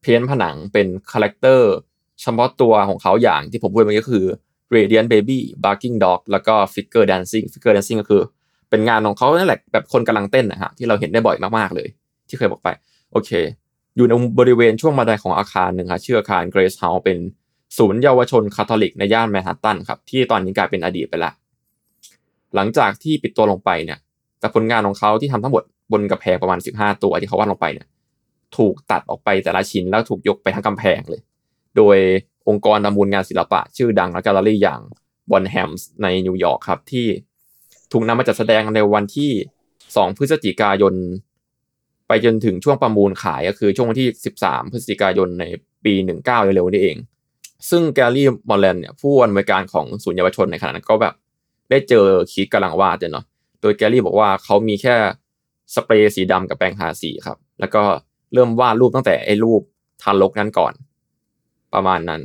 [0.02, 1.72] paint ผนังเป็น character
[2.20, 4.24] เฉพาะตัวของเขาอย่างที่ผมพูดไปก็คือ
[4.74, 8.22] Radiant Baby Barking Dog แล้วก็ Figure Dancing Figure Dancing ก็คือ
[8.70, 11.88] เป็นงานของเขานั่นแหละแบบคนกำลังเต้นนะฮะที่เราเห็นได้บ่อยมากๆเลย
[12.28, 12.68] ที่เคยบอกไป
[13.12, 13.30] โอเค
[13.96, 17.18] อยู่ในบริเวณช่วงบันไดของอาคารหนึ่งครับชื่ออาคาร Grace House เป็น
[17.78, 21.32] ศูนย์เยาวชนคาทอลิกในย่านแมนฮัตตันครับที่ตอนนี้กลายเป็นอดีตไปแล้ว
[22.54, 23.98] หลังจากที่ปิดตัวลงไปเนี่ย
[24.40, 27.86] แต่ผลงานของเขาที่ทำทั้งหมดบนกำแพงประมาณ 15 ตัวที่เขาวาดลงไปเนี่ย
[28.56, 31.20] ถูกตัดออกไปแต่ละชิ้นแล้วถูกยกไปทั้งกำแพงเลย
[31.76, 31.98] โดย
[32.48, 34.80] องค์กรประมูลงานศิลปะ ชื่อดังและแกลเลอรี่อย่าง
[35.30, 37.06] Bonhams ในนิวยอร์กครับที่
[37.92, 39.30] ถูกนำมาจัดแสดงในวันที่
[39.74, 40.94] 2 พฤศจิกายน
[42.08, 44.08] ไปจนถึงช่วงประมูลขายก็คือช่วงวันที่
[44.42, 45.44] 13 พฤศจิกายนใน
[45.84, 46.24] ปี 19
[46.54, 46.96] เร็วๆนี่เอง
[47.70, 51.14] ซึ่ง Gary Mallon เนี่ยผู้อำนวยการของศูนย์เยาวชนในขณะนั้นก็แบบ
[51.70, 53.24] ได้เจอคิดกำลังวาดเนาะ
[53.60, 54.94] โดยแกลลี่บอกว่าเขามีแค่
[55.74, 57.82] สเปรย์สีดำกับแปรงทาสีครับ แล้วก็
[58.32, 59.60] เริ่มวาดรูปตั้งแต่ไอ้รูป
[60.02, 60.72] ทารกนั้นก่อน
[61.74, 62.22] ประมาณนั้น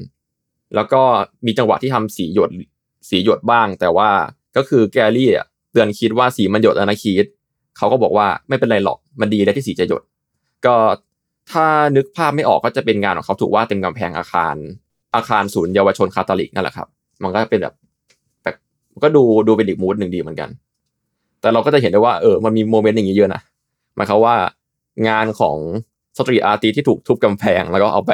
[0.76, 1.02] แล้วก็
[1.46, 2.50] มีจังหวะที่ทำสีหยด
[3.10, 4.10] สีหยดบ้าง แต่ว่า
[4.56, 7.26] ก็คือแกลลี่อะ เตือนคิดว่าสีมันหยดแล้วนะคิด
[7.78, 10.02] เขาก็บอกว่าไม่เป็นไรหรอกมันดีแล้วที่สีจะหยด
[10.66, 10.76] ก็
[11.52, 14.56] ถ้านึกภาพไม่ออกก็จะเป็นงานของเขาถูกว่าเต็มกำแพงอาคาร
[15.16, 16.88] อาคารศูนย์เยาวชนคาทอลิกนั่นแหละครับ
[17.24, 17.74] มันก็เป็นแบบ
[18.44, 18.56] แบบ
[19.04, 20.50] ก็ดูดูเป็นอีก mood หนึ่งดีเหมือนกัน
[21.42, 23.42] แต่เราก็จะเห็นได้ว่าเออมันมี moment อย่างนี้เยอะนะ
[23.96, 24.36] หมายความว่า
[25.08, 25.58] งานของ
[26.18, 28.12] street artist ที่ถูกทุบกำแพงแล้วก็เอาไป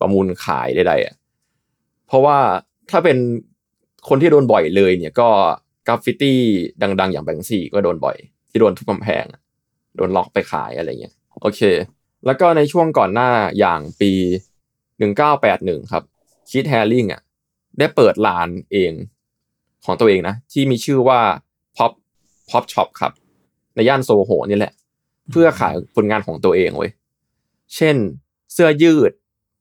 [0.00, 1.14] ประมูลขายใดๆอะ
[2.06, 2.38] เพราะว่า
[2.90, 3.16] ถ้าเป็น
[4.08, 5.28] คนที่โดนบ่อยเลยเนี่ยก็
[5.86, 6.40] กราฟฟิตี้
[7.00, 8.16] ดัง ๆ อย่าง Banksy ก็โดนบ่อย
[8.50, 9.24] ที่โดนทุบกำแพง
[9.96, 11.60] โดนลอกไปขายอะไรเงี้ยโอเค
[12.26, 14.12] แล้วก็ในช่วงก่อนหน้าอย่างปี
[15.02, 16.04] 1981 ครับ
[16.50, 17.22] Keith Haring อะ
[17.78, 18.92] ได้เปิดร้านเอง
[19.84, 21.20] ของตัวเองนะ ที่มีชื่อว่า
[21.76, 21.92] Pop
[22.50, 23.12] Pop Shop ครับ
[23.74, 24.72] ในย่านโซโหนี่แหละ
[25.30, 26.90] เพื่อขายผลงานของตัวเองเว้ย
[27.76, 27.96] เช่น
[28.52, 29.12] เสื้อยืด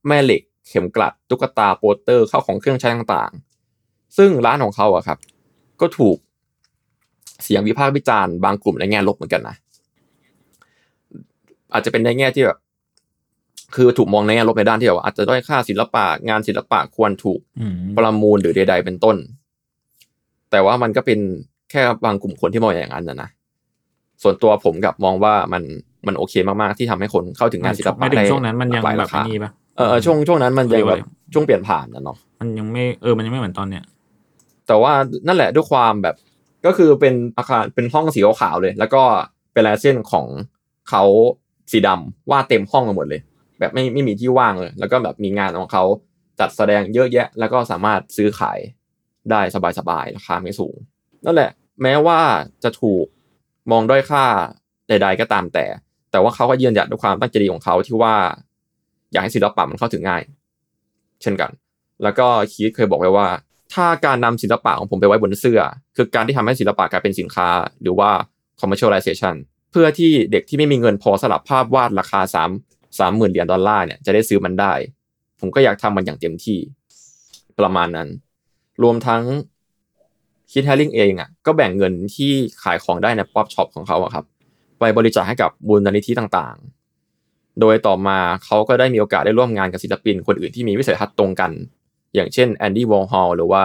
[0.08, 5.18] แม่เหล็ก เข็มกลัด ตุ๊กตาโปสเตอร์ข้าวของเครื่องใช้ต่างๆ ซึ่งร้านของเขาอะครับ
[5.82, 6.18] ก็ถูก
[7.44, 9.56] เสียงวิพากษ์วิจารณ์บางกลุ่มในแง่ลบเหมือนกันนะ
[11.74, 12.58] อาจจะเป็นในแง่ที่แบบ
[13.76, 19.16] คือถูกมองในแง่ลบในด้านที่แบบว่าอาจจะด้อยค่าศิลปะงานศิลปะควรถูกอืมประมูลหรือใดๆเป็นต้น
[20.52, 21.20] แต่ว่ามันก็เป็น
[21.72, 23.30] แค่บางกลุ่มคนที่มองอย่างนั้นนะนะ
[24.24, 25.64] ส่วนตัวผมกับมองว่ามัน
[26.08, 33.84] มันโอเคมากๆที่ทำให้คนเข้าถึงงานศิลปะไม่ถึงได้ช่วงนั้นมันยังหลากหลายแบราบคานี้ปะเออช่วงช่วงนั้นมันยังแบบเรียกว่าอะไรช่วงเปลี่ยนผ่านนะเนาะมันยังไม่เออมันยังไม่เหมือนตอนเนี้ย
[34.70, 34.94] แต่ว่า
[35.28, 36.16] นั่นแหละด้วยความแบบ
[36.66, 39.04] ก็คือเป็นอาคารเป็นห้องสีขาวๆเลย แล้วก็
[39.54, 40.28] เป็นลายเส้นของ
[40.90, 41.04] เขา
[41.72, 43.22] สีดำวาดเต็มห้องไปหมดเลย
[43.60, 45.84] แบบไม่ไม่มีที่ว่างเลย แล้วก็แบบมีงานของเขา
[46.40, 48.60] จัดแสดงเยอะแยะ แล้วก็สามารถซื้อขาย
[49.32, 49.42] ได้
[49.80, 50.76] สบายๆราคาไม่สูง
[51.26, 51.52] นั่นแหละ
[51.82, 52.20] แม้ว่า
[52.64, 53.06] จะถูก
[53.72, 54.26] มองด้อยค่า
[54.88, 55.66] ใด ๆ ก็ตามแต่
[56.12, 58.16] แต่ว่าเขาก็ยืนหยัดด้วยความตั้งใจดีของเขาที่ว่า
[59.12, 60.22] อยากให้ศิลปะมันเข้าถึงง่าย
[61.22, 61.52] เช่นกัน
[62.04, 63.28] แล้วก็คีตเคยบอกไว้ว่า
[63.74, 65.62] ถ้าการนำศิลปะของผมไปไว้บนเสื้อ
[65.96, 67.48] คือการที่ทำให้ศิลปะกลายเป็นสินค้า
[67.82, 68.10] หรือว่า
[68.62, 69.36] commercialization
[69.72, 72.50] เพื่อที่เด็กที่ไม่มีเงินพอสำหรับภาพวาดราคาสาม
[73.00, 74.74] สามหมื่นเหรียญดอลลาร์เนี่ยจะได้ซื้อมันได้
[75.40, 76.60] ผมก็อยากทำมันอย่างเต็มที่
[77.60, 78.08] ประมาณนั้น
[78.84, 79.24] รวมทั้ง
[80.52, 82.32] Keith Haring เองอะก็แบ่งเงินที่
[82.64, 84.26] ขายของได้ใน Pop Shop ของเขาอะครับ
[84.80, 91.52] ไปบริจาคให้กับมูลนิธิต่างๆ โดยต่อมาเขาก็ได้มีโอกาสได้ร่วมงานกับศิลปินคนอื่นที่มีวิสัยทัศน์ตรงกัน
[92.16, 93.64] อย่างเช่น Andy Warhol หรือว่า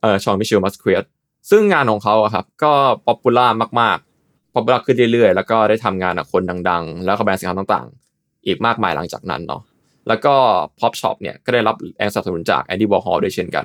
[0.00, 1.04] เอ่อ Jean-Michel Basquiat
[1.50, 2.72] ซึ่งงานของเขาอะครับก็
[3.06, 3.46] popular
[3.80, 9.62] มากๆ popular ขึ้นเรื่อยๆ แล้วก็ได้ทำงานกับคนดัง ๆ แล้วก็แบรนด์สินค้าต่างๆ อีกมากมายหลังจากนั้นเนาะ
[10.08, 10.34] แล้วก็
[10.80, 13.64] Pop Shop เนี่ยก็ได้รับแรงสนับสนุนจาก Andy Warhol ด้วยเช่นกัน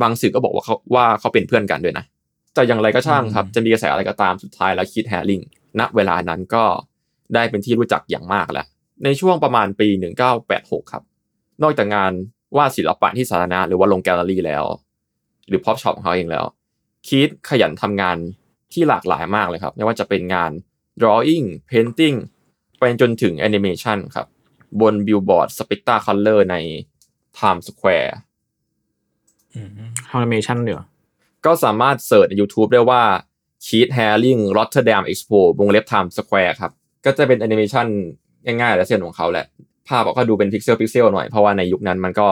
[0.00, 2.04] บางสื่อก็บอกว่าเขาว่าเขาเป็นเพื่อนกันด้วยนะ
[2.54, 5.40] แต่อย่างไรก็ช่างครับจะมีกระแสอะไรก็ตามสุดท้ายแล้ว Keith Haring
[5.80, 6.64] ณเวลานั้นก็
[7.34, 8.66] ได้เป็นที่รู้จักอย่างมากแล้ว
[9.04, 9.88] ในช่วงประมาณปี
[10.40, 11.02] 1986 ครับ
[11.62, 12.12] นอกจากงาน
[12.56, 14.64] วาดศิลปะที่สาธารณะหรือว่าลงแกลเลอรี่แล้ว
[15.48, 16.44] หรือ Pop Shop ของเขาเองแล้ว
[17.06, 18.16] Keith ขยันทำงาน
[18.72, 20.50] ที่หลากหลายมากเลยครับ ไม่ว่าจะเป็นงาน
[21.00, 22.16] drawing painting
[22.78, 24.26] ไปจนถึง animation ครับ
[24.80, 26.56] บน billboard Spectacolor ใน
[27.38, 28.10] Times Square
[30.08, 30.82] ทำแอนิเมชันเดี๋ยว
[31.46, 33.02] ก็สามารถ search ใน YouTube ได้ว่า
[33.66, 36.72] Keith Haring Rotterdam Expo วงเล็บ Times Square ครับ
[37.04, 37.86] ก็จะเป็นแอนิเมชัน
[38.44, 39.46] ง่ายๆและเส้นของเขาแหละ
[39.90, 42.26] ภาพก็ดูเป็นพิกเซลพิกเซลหน่อยเพราะว่าในยุคนั้นมันก็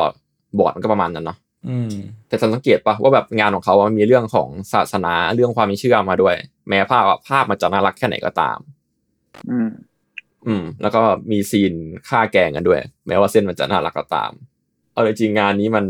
[0.58, 1.90] บอร์ดมันก็ประมาณนั้นเนาะอืม
[2.28, 6.34] แต่สังเกตปะว่าแบบงานของเขามันมีเรื่องของศาสนาเรื่องความเชื่อมาด้วย
[6.68, 8.58] แม้ภาพอะภาพมันจะน่ารักแค่ไหนก็ตาม
[9.50, 9.70] อืม
[10.46, 11.72] อืม แล้วก็มี scene
[12.08, 14.30] ฆ่าแกงกันด้วย แม้ว่าเส้นมันจะน่ารักก็ตาม
[14.92, 15.86] เอาจริงๆงานนี้มัน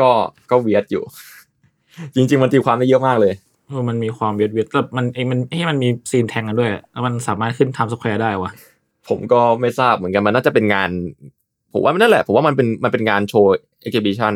[0.00, 0.10] ก็
[0.50, 1.04] ก็ weird อยู่
[2.14, 3.34] จริง ๆ มันตีความได้เยอะมากเลย
[3.66, 8.50] เออมันมีความเวียดเวียดแต่มันเองมันให้มันมี scene แทงกันด้วยแล้วมันสามารถขึ้น Times Square ได้วะ
[9.08, 10.90] ผมก็ไม่ทราบเหมือนกันมันน่าจะเป็นงาน
[11.72, 13.52] ผมว่ามันนั่นแหละ ผมว่ามันเป็นมันเป็นงานโชว์
[13.82, 14.34] exhibition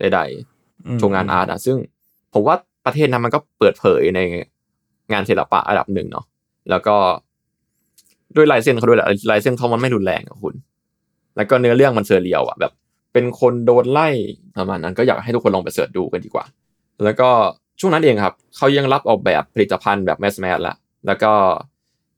[0.00, 0.20] ใด
[0.86, 1.76] อืมๆโชว์งาน art อะซึ่ง
[2.34, 4.20] ผมว่าประเทศนั้นมันก็เปิดเผยใน
[5.12, 6.26] งานศิลปะระดับหนึ่งเนาะ
[6.70, 6.96] แล้วก็
[8.36, 10.54] ด้วยลายเส้นเขาด้วยแหละลายเส้นเขามันไม่รุนแรงอะคุณ
[11.36, 12.72] แล้วก็เนื้อเรื่องมัน surreal อะแบบ
[13.12, 14.08] เป็นคนโดนไล่
[14.56, 16.44] ประมาณนั้นก็อยากให้ทุกคนลองไป search ดูกันดีกว่า
[17.04, 17.30] แล้วก็
[17.80, 21.32] ช่วงนั้นเองครับ เขายังรับออกแบบผลิตภัณฑ์แบบ mass mass ละแล้วก็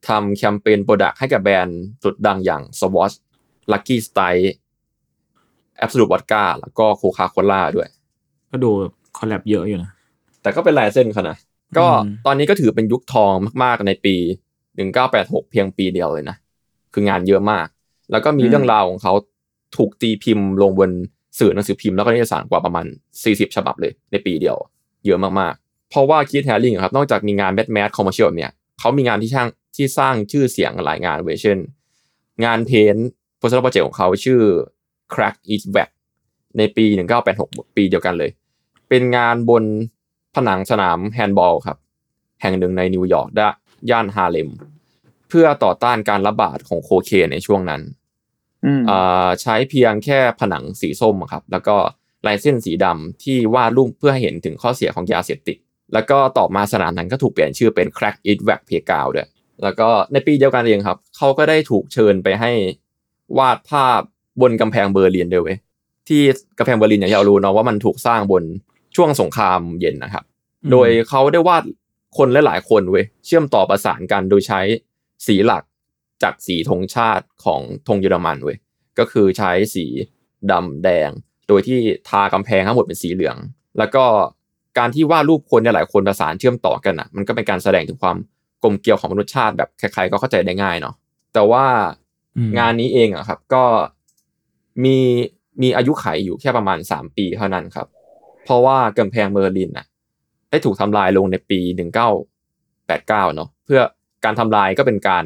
[0.09, 3.14] ทำแคมเปญ product ให้กับแบรนด์สุดดังอย่าง Swatch
[3.73, 4.49] Lucky Strike
[5.83, 7.88] Absolut Vodka แล้วก็ Coca-Cola ด้วย
[8.51, 8.71] ก็ดู
[9.17, 9.90] collab เยอะอยู่นะ
[10.42, 11.37] แต่ก็เป็นลายเส้นเขานะ
[11.79, 14.16] ก็อืมตอนนี้ก็ถือเป็นยุคทองมากๆในปี
[14.85, 16.37] 1986 เพียงปีเดียวเลยนะ
[16.92, 17.66] คืองานเยอะมาก
[18.11, 19.12] แล้วก็มีเรื่องราวของเขา
[19.77, 20.90] ถูกตีพิมพ์ลงบน
[21.38, 22.87] สื่อหนังสือพิมพ์แล้วก็นิตยสารกว่าประมาณ
[23.21, 24.57] 40 ฉบับเลย ในปีเดียว
[25.07, 31.59] เยอะมากๆ เพราะว่า Keith Haring ครับ นอกจากมีงาน mass mass commercial แบบเนี้ยเขามีงานที่ช่าง ที่สร้างชื่อเสียงหลายงานเว้ยเช่น
[32.45, 32.97] งาน paint
[33.39, 34.41] project project ของเขาชื่อ
[35.12, 35.91] Crack Is Wack
[36.59, 36.85] ในปี
[37.31, 38.31] 1986 ปีเดียวกันเลย
[38.89, 39.65] เป็นงานบน
[40.35, 41.79] ผนังสนามแฮนด์บอลครับ
[42.43, 43.55] แห่งหนึ่งในนิวยอร์กด้าน
[43.91, 44.51] ย่านฮาเลม
[45.29, 47.83] เพื่อต่อต้านการระบาดของโคเคนในช่วงนั้น
[48.65, 51.77] อืมอ่าใช้เพียงแค่ผนังสีส้มอะครับ แล้วก็
[52.27, 55.57] ลายเส้นสีดำที่วาดรูปเพื่อให้เห็นถึงข้อเสียของยาเสพติด
[55.93, 59.29] แล้วก็ต่อมาสนามนั้นก็ถูกเปลี่ยนชื่อเป็น Crack Is Wack Playground ด้วย
[59.62, 62.51] แล้วก็ในปีเดียวกันเองครับ เขาก็ได้ถูกเชิญไปให้
[63.38, 64.01] วาดภาพ
[64.40, 65.59] บนกำแพงเบอร์ลินด้วยเว้ย
[66.09, 66.23] ที่
[66.59, 68.45] กำแพงเบอร์ลินอย่างที่เรารู้เนาะว่ามันถูกสร้างบน
[68.97, 70.25] ช่วงสงครามเย็นนะครับ
[70.71, 71.62] โดยเขาได้วาด
[72.16, 74.61] คนหลายๆคนเว้ยเชื่อมต่อประสานกันโดยใช้
[75.27, 75.62] สีหลัก
[76.23, 78.57] จากสีธงชาติของธงเยอรมันเว้ย
[78.99, 79.85] ก็คือใช้สี
[80.51, 81.11] ดำแดง
[81.49, 83.37] โดยที่ทากำแพงทั้งหมดเป็นสีเหลือง
[83.79, 84.05] แล้วก็
[84.79, 88.16] การที่วาดรูปคนหลายๆคนประสานเชื่อมต่อกันอะ มันก็เป็นการแสดงถึงความ
[88.62, 90.95] กลมเกลียวของมนุษยชาติแบบใครๆก็เข้าใจได้ง่ายเนาะ
[91.35, 91.64] แต่ว่า
[92.37, 93.64] อืมงานนี้เองอะครับ ก็
[94.85, 94.97] มี
[95.62, 97.87] มีอายุขัยอยู่แค่ประมาณสามปีเท่านั้นครับ
[98.45, 99.87] เพราะว่ากำแพงเบอร์ลินน่ะ
[100.51, 101.61] ได้ถูกทำลายลงในปี
[102.38, 103.81] 1989เนาะเพื่อ
[104.25, 105.25] การทำลายก็เป็นการ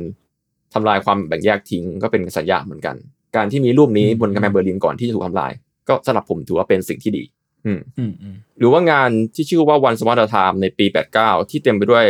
[0.75, 2.97] ทำลายความแบ่งแยกทิ้งก็เป็นสัญญาเหมือนกัน
[3.37, 5.53] การที่มีรูปนี้บนกำแพงเบอร์ลินก่อนที่จะถูกทำลาย
[5.89, 7.25] ก็สำหรับผมถือว่าเป็นสิ่งที่ดี
[7.67, 10.87] อืมอืมอืมหรือว่างานที่ชื่อว่า One Small Time ในปี
[11.19, 12.07] 89 ที่เต็มไปด้วย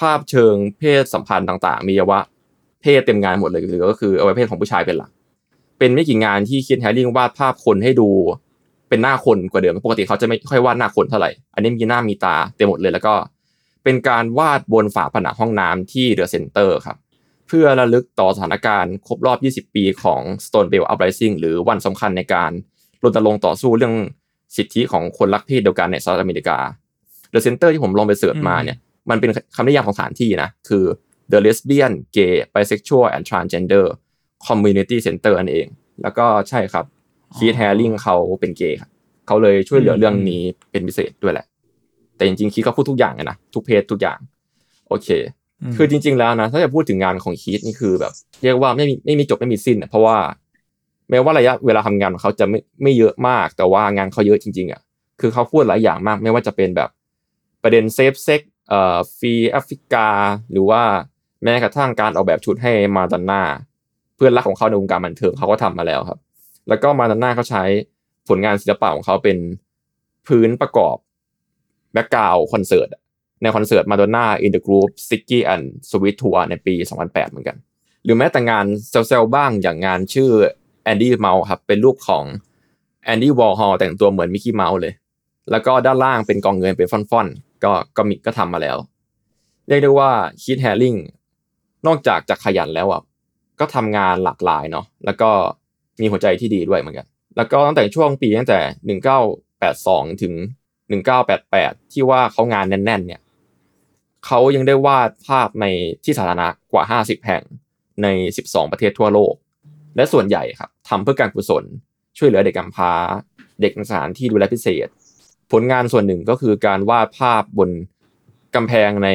[0.00, 2.20] ภาพเชิงเพศสัมพันธ์ต่างๆ มีวัยวะ
[2.82, 5.10] เพศเต็มงานหมดเลยหรือก็คืออวัยวะเพศของผู้ชายเป็นหลัก
[5.78, 8.08] เป็นไม่กี่งานที่ Keith Haring วาดภาพคนให้ดู
[8.88, 13.14] เป็นหน้าคนกว่าเดิมปกติเขาจะไม่ค่อยวาดหน้าคนเท่าไหร่ อันนี้มีหน้ามีตาเต็มหมดเลยแล้วก็
[13.84, 16.96] เป็นการวาดบนฝาผนังห้องน้ำที่ The Center ครับ
[17.46, 22.50] เพื่อระลึกต่อสถานการณ์ครบรอบ 20 ปีของ Stonewall Uprising หรือวันสำคัญในการ
[23.02, 23.94] รณรงค์ต่อสู้เรื่อง
[24.56, 26.58] สิทธิของคนรักเพศเดียวกันในสหรัฐอเมริกา
[27.32, 28.76] The Center ที่ผมลองไป search มาเนี่ย
[29.10, 30.84] มันเป็นคำนิยามของสถานที่นะคือ
[31.32, 33.86] The Lesbian Gay Bisexual and Transgender
[34.46, 35.66] Community Center นั่นเอง
[36.02, 36.84] แล้วก็ใช่ครับ
[37.36, 38.90] คีธแฮร์ริงเขาเป็นเกย์ครับ
[39.26, 41.46] เขาเลยช่วยเหลือเรื่องนี้เป็นพิเศษด้วยแหละ
[42.16, 44.18] แต่จริงๆคีธก็พูดทุกอย่างอะนะทุกเพศทุกอย่าง
[44.88, 45.08] โอเค
[45.76, 50.16] คือจริง ๆแล้วนะ ถ้าจะพูดถึงงานของคีธนี่คือแบบ เรียกว่าไม่มีไม่มีจบไม่มีสิ้นอะเพราะว่า
[51.10, 54.80] แม้ว่าระยะเวลาทำงานของเขาจะไม่ไม่เยอะมาก แต่ว่างานเขาเยอะจริง ๆอะ
[55.20, 56.90] คือเขาพูดหลายอย่างมาก ไม่ว่าจะเป็นแบบ
[57.62, 58.55] ประเด็น safe sex เอ่อ
[59.18, 60.08] Free Africa
[60.52, 60.82] หรือว่า
[61.44, 63.42] แม้กระทั่งการออกแบบชุดให้มาดอนน่า
[64.16, 66.18] เพื่อนรักของเขาในวงการบันเทิงเขาก็ทำมาแล้วครับ
[66.68, 67.64] แล้วก็มาดอนน่าเขาใช้
[68.28, 69.38] ผลงานศิลปะของเขาเป็น
[70.26, 70.96] พื้นประกอบ
[71.92, 72.88] background คอนเสิร์ต
[73.42, 77.56] ในคอนเสิร์ตมาดอนน่า Into the Groove Sticky and Sweet Tour ในปี 2008 เหมือนกัน
[78.04, 80.30] หรือแม้แต่งานเซลล์บ้างอย่างงานชื่อ
[80.84, 82.24] Andy Mouse ครับเป็นรูปของ
[83.04, 84.94] Andy Warhol แต่งตัวเหมือน Mickey Mouse เลย
[85.50, 87.28] แล้วก็ด้านล่างเป็นกองเงินเป็นฟ่อน
[87.64, 88.76] ก็ก็มีก็ทำมาแล้ว
[89.68, 90.10] เรียกได้ว่า
[90.44, 90.96] Keith Haring
[91.86, 93.02] นอกจากจะขยันแล้วอะ
[93.60, 95.30] ก็ทำงานหลากหลายเนาะแล้วก็
[96.00, 98.98] มีหัวใจที่ดีด้วยเหมือนกัน แล้วก็ตั้งแต่ช่วงปีตั้งแต่
[99.40, 100.32] 1982ถึง
[101.12, 103.20] 1988ที่ว่าเขางานแน่น ๆ เนี่ย
[104.26, 105.66] เขายังได้วาดภาพใน
[106.04, 107.42] ที่สาธารณะกว่า50แห่ง
[108.02, 108.06] ใน
[108.42, 109.34] 12 ประเทศทั่วโลก
[109.96, 111.64] และส่วนใหญ่ครับทำเพื่อการกุศล
[112.18, 112.92] ช่วยเหลือเด็กกำพร้า
[113.60, 114.88] เด็กสถานที่ดูแลพิเศษ
[115.52, 117.70] ผลงานส่วนหนึ่งก็คือการวาดภาพบน
[118.54, 119.08] กำแพงใน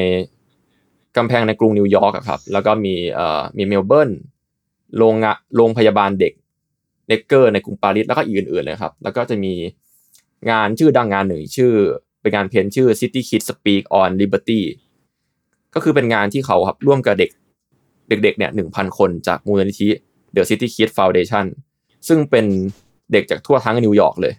[1.18, 4.10] กำแพงในกรุงนิวยอร์กครับ แล้วก็มีเอ่อมีเมลเบิร์น
[4.98, 6.34] โรงงะโรงพยาบาลเด็ก
[7.08, 9.54] เนกเกอร์ในกรุงปารีสแล้วก็อื่นๆเลยครับ แล้วก็จะมี
[10.52, 11.74] งานชื่อดังงานหนึ่งชื่อ
[12.22, 14.62] เป็นงานเพ้นชื่อ City Kids Speak on Liberty
[15.76, 17.32] ก็คือเป็นงานที่เขาครับร่วมกับเด็ก
[18.10, 19.90] เด็กๆเนี่ยหนึ่งพันคนจากมูลนิธิ
[20.36, 21.46] The City Kids Foundation
[22.08, 22.46] ซึ่งเป็น
[23.12, 24.34] เด็กจากทั่วทั้งนิวยอร์กเลย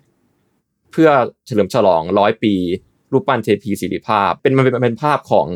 [0.93, 1.09] เพื่อ
[1.47, 2.55] เฉลิมฉลองร้อยปี
[3.13, 5.47] รูปปั้นเทพีศิริภาพเป็นมันเป็นมันเป็นภาพของ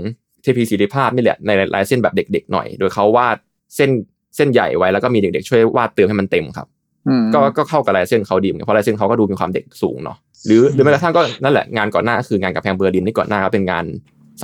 [0.43, 3.37] เทพีศิริภาพนี่แหละในลายเส้นแบบเด็กๆหน่อย โดยเขาวาด
[3.77, 3.91] เส้น
[4.37, 6.67] เส้นใหญ่ไว้แล้วก็มีเด็กๆช่วยวาดเติมให้มันเต็มครับ
[7.09, 13.85] อืมก็ก็เข้ากับลายเส้นเขาดีเหมือนกันเพราะลายเส้นเขาก็ดูมีความเด็กสูงเนาะหรือหรือแม้กระทั่งก็นั่นแหละงานก่อนหน้าก็คืองานกำแพงเบอร์ลินที่ก่อนหน้าก็เป็นงาน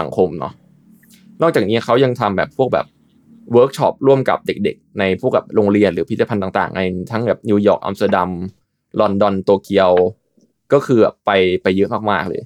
[0.00, 0.52] สังคมเนาะ
[1.42, 2.86] นอกจากนี้เขายังทำแบบพวกแบบ
[3.52, 8.30] เวิร์กช็อปร่วมกับเด็ก ๆ ในพวกกับโรงเรียนหรือพิพิธภัณฑ์ต่างๆในทั้งแบบนิวยอร์กอัมสเตอร์ดัม
[9.00, 9.90] ลอนดอนโตเกียว
[10.72, 11.30] ก็คือไป
[11.62, 12.42] ไปเยอะมากๆเลย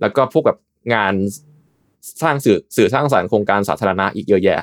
[0.00, 0.56] แล้วก็พวกกับ
[0.94, 1.14] งาน
[2.22, 4.60] สร้างสื่อสื่อสร้างสรรค์โครงการสาธารณะอีกเยอะแยะ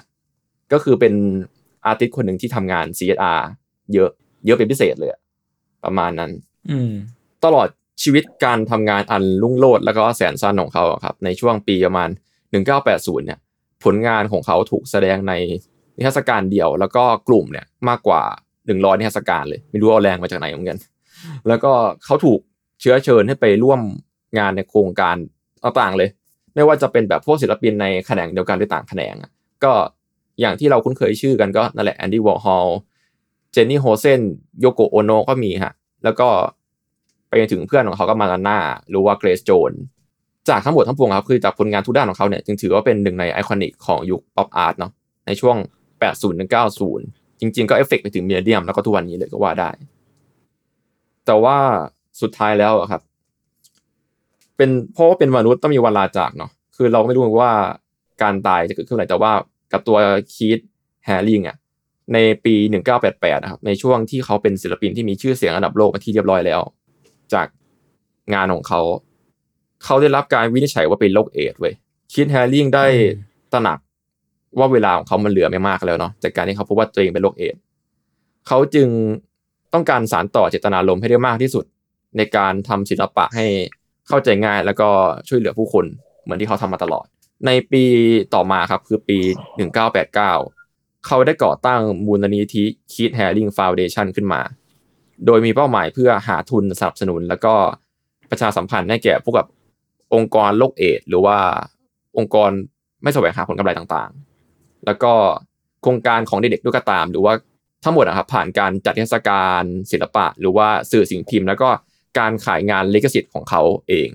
[0.74, 1.14] ก็คือเป็น
[1.86, 3.42] artist คนหนึ่งที่ทำงาน CSR
[3.94, 4.10] เยอะ
[4.46, 5.22] เยอะเป็นพิเศษเลยอะ
[5.84, 6.32] ประมาณนั้น
[6.70, 6.92] อืม
[7.46, 7.68] ตลอด
[8.04, 12.10] ชีวิตการทำงานอันรุ่งโรจน์แล้วก็แสนสั้นของเขาอะครับ ในช่วงปีประมาณ
[12.68, 13.40] 1980 เนี่ย
[13.84, 15.34] ผลงานของเขาถูกแสดงใน
[15.98, 18.22] นิทรรศการเดี่ยวแล้วก็กลุ่มเนี่ยมากกว่า
[18.66, 20.78] 100 นิทรรศการเลย ไม่รู้เอาแรงมาจากไหนเหมือนกัน
[21.48, 21.72] แล้วก็
[22.06, 22.40] เขาถูก
[22.80, 23.80] เชื้อเชิญให้ไปร่วม
[24.38, 25.16] งานในโครงการ
[25.64, 26.10] ต่างๆเลย
[26.56, 29.32] ไม่ว่าจะเป็นแบบพวกศิลปินในแขนงเดียวกันหรือต่างแขนงอะ
[29.64, 29.74] ก็
[30.42, 32.68] อย่างที่เราคุ้นเคยชื่อกันก็นั่นแหละแอนดี้วอร์ฮอล
[33.52, 34.22] เจนนี่โฮลเซอร์
[34.60, 36.28] โยโกโอโนก็มีฮะแล้วก็
[37.30, 38.58] ไปถึงเพื่อนของเขาก็มาดอนน่า
[38.90, 39.72] หรือว่าเกรซโจน
[40.50, 44.92] จากทั้งหมดทั้งปวงครับคือจากผลงานทุกด้านของเขาเนี่ยจึงถือว่าเป็นหนึ่งใน iconic ของยุค pop art เนาะ
[45.26, 45.56] ในช่วง
[46.00, 46.52] 80ถึง
[46.96, 49.70] 90 จริง ๆ ก็เอฟเฟกต์ไปถึง millennium แล้วก็ทุกวันนี้เลยก็ว่าได้
[51.26, 51.58] แต่ว่า
[52.22, 53.02] สุดท้ายแล้วอะครับ
[54.58, 57.52] เป็นเพราะว่าเป็นมนุษย์ต้องมีวันลาจากเนาะคือเราไม่รู้ว่า
[58.22, 59.32] การตายจะเกิดขึ้นเมื่อไหร่แต่ว่า
[59.72, 59.98] กับตัว
[60.34, 60.60] คีต
[61.06, 61.58] แฮร์ริงอะ
[62.14, 62.56] ในปี
[63.00, 66.62] 1988นะครับในช่วงที่เขาเป็นศิลปินที่มีชื่อเสียงระดับโลกเป็นที่เรียบร้อยแล้ว
[67.34, 67.48] จาก
[68.34, 68.82] งานของเขา
[69.84, 71.74] เขาได้รับการวินิจฉัยว่าเป็นโรคเอดส์เว้ย
[72.14, 72.86] คีตแฮร์ริงได้
[73.54, 73.80] ตระหนัก
[74.60, 77.60] ว่าเวลาของเขามันเหลือไม่มากแล้วเนาะจากการที่เขาพบว่าตัวเองเป็นโรคเอดส์
[78.48, 78.88] เขาจึง
[79.74, 81.66] ต้องการสานต่อเจตนารมณ์ให้ได้มากที่สุด
[82.18, 83.46] ในการทำศิลปะให้
[84.08, 84.90] เข้าใจง่าย แล้วก็
[85.28, 85.86] ช่วยเหลือผู้คน
[86.24, 87.06] เหมือนที่เขาทำมาตลอด
[87.46, 87.84] ในปี
[88.34, 89.20] ต่อมาครับคือปี
[89.98, 90.14] 1989
[91.06, 94.42] เขาได้ก่อตั้งมูลนิธิคิดแฮร์ริงฟาวเดชันขึ้นมา
[95.26, 97.54] โดยมีเป้าหมายเพื่อหาทุนสนับสนุน แล้วก็
[98.30, 99.48] ประชาสัมพันธ์ให้แก่พวกแบบ
[100.14, 101.38] องค์กรโรคเอดส์หรือว่า
[102.18, 102.52] องค์กร
[103.04, 105.14] ไม่แสวงหาผลกำไรต่างๆ แล้วก็
[105.82, 107.34] โครงการของเด็กๆด้วยก็ตาม หรือว่า
[107.84, 111.70] ทั้งหมดนะครับผ่านการจัดเทศกาลศิลปะ หรือว่าสื่อสิ่งพิมพ์ แล้วก็
[112.18, 114.10] การขายงานลิขสิทธิ์ของเขาเอง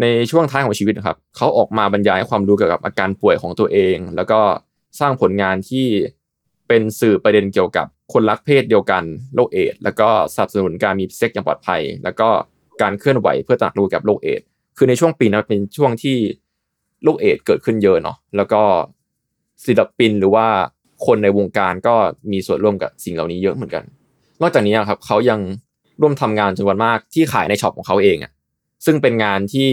[0.00, 4.40] ในช่วงท้ายของชีวิตนะครับเขาออกมาบรรยายความรู้เกี่ยวกับอาการป่วยของตัวเอง แล้วก็
[5.00, 5.86] สร้างผลงานที่
[6.68, 9.02] เป็นสื่อประเด็นเกี่ยวกับคนรักเพศเดียวกัน
[9.34, 12.28] โรคเอดส์แล้วก็สนับสนุนการมีเซ็กซ์อย่างปลอดภัย แล้วก็
[12.82, 14.46] การเคลื่อนไหวเพื่อตระหนักรู้กับโรคเอดส์
[14.76, 16.16] คือในช่วงปีนั้นเป็นช่วงที่
[17.02, 18.62] โรคเอดส์เกิดขึ้นเยอะเนาะแล้วก็
[19.66, 20.46] ศิลปินหรือว่า
[21.06, 21.94] คนในวงการก็
[22.32, 23.84] มีส่วนร่วมกับสิ่งเหล่านี้เยอะเหมือนกัน
[24.42, 25.40] นอกจากนี้ครับเขายัง
[26.00, 28.32] ร่วมทำงานจำนวนมากที่ขายใน shop ของเขาเองอะ
[28.86, 29.68] ซึ่งเป็นงานที่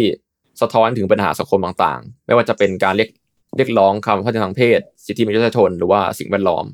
[0.61, 3.09] สะท้อนถึงปัญหาสังคมต่างๆ ไม่ว่าจะเป็นการเรียก
[3.57, 6.65] เรียกร้องคำพัฒนาทางเพศ สิทธิมนุษยชนหรือว่าสิ่งแวดล้อม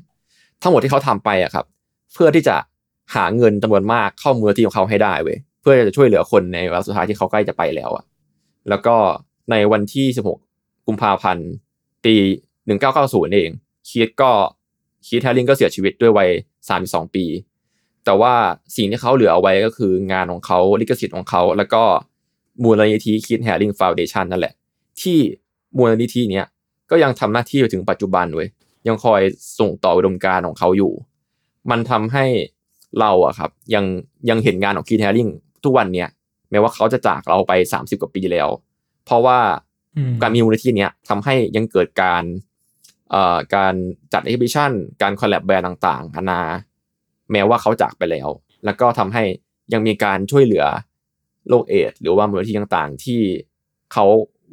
[0.62, 1.66] ทั้งหมดที่เขาทำไปอะครับ
[2.14, 2.56] เพื่อที่จะ
[3.14, 8.04] หาเงินจำนวนมากเข้ามูลนิธิของเขาให้ได้เว้ยเพื่อจะช่วยเหลือคนในวันสุดท้ายที่เขาใกล้จะไปแล้วอะ
[8.68, 8.96] แล้วก็
[9.50, 11.48] ในวันที่ 16 กุมภาพันธ์
[12.04, 12.14] ปี
[12.74, 13.50] 1990 เอง
[13.88, 14.30] คีตก็
[15.06, 16.30] คีตแฮร์ริงก็เสียชีวิตด้วยวัย
[16.70, 17.24] 32 ปี
[18.04, 18.34] แต่ว่า
[18.76, 21.82] สิ่งที่เขาเหลือเอาไว้ก็คืองานของเขาลิขสิทธิ์ของเขา แล้วก็
[22.62, 24.54] มูลนิธิคีตแฮร์ริง Foundation นั่นแหละ
[25.00, 25.18] ที่
[25.76, 26.46] มูลนิธิเนี้ย
[26.90, 28.48] ก็ยังทำหน้าที่ไปถึงปัจจุบันเว้ย
[28.88, 29.20] ยังคอย
[29.58, 30.92] ส่งต่ออุดมการณ์ของเขาอยู่
[31.70, 32.24] มันทำให้
[33.00, 33.84] เราอะครับ ยัง
[34.28, 35.28] ยังเห็นงานของคีตแฮร์ริง
[35.64, 36.08] ทุกวันเนี้ย
[36.50, 38.48] แม้ว่าเขาจะจากเราไป 30 กว่าปีแล้ว
[39.04, 39.38] เพราะว่า
[39.96, 42.22] อืมการมีมูลนิธิเนี้ยทำให้ยังเกิดการ
[43.10, 43.74] เอ่อการ
[44.12, 46.40] จัด exhibition การ collab แบรนด์ต่างๆนานา
[47.32, 48.28] แม้ว่าเขาจากไปแล้ว
[48.64, 49.22] แล้วก็ทำให้
[49.72, 50.64] ยังมีการช่วยเหลือ
[51.48, 53.20] โรคเอดส์หรือว่ามูลนิธิต่างๆ ที่
[53.92, 54.04] เขา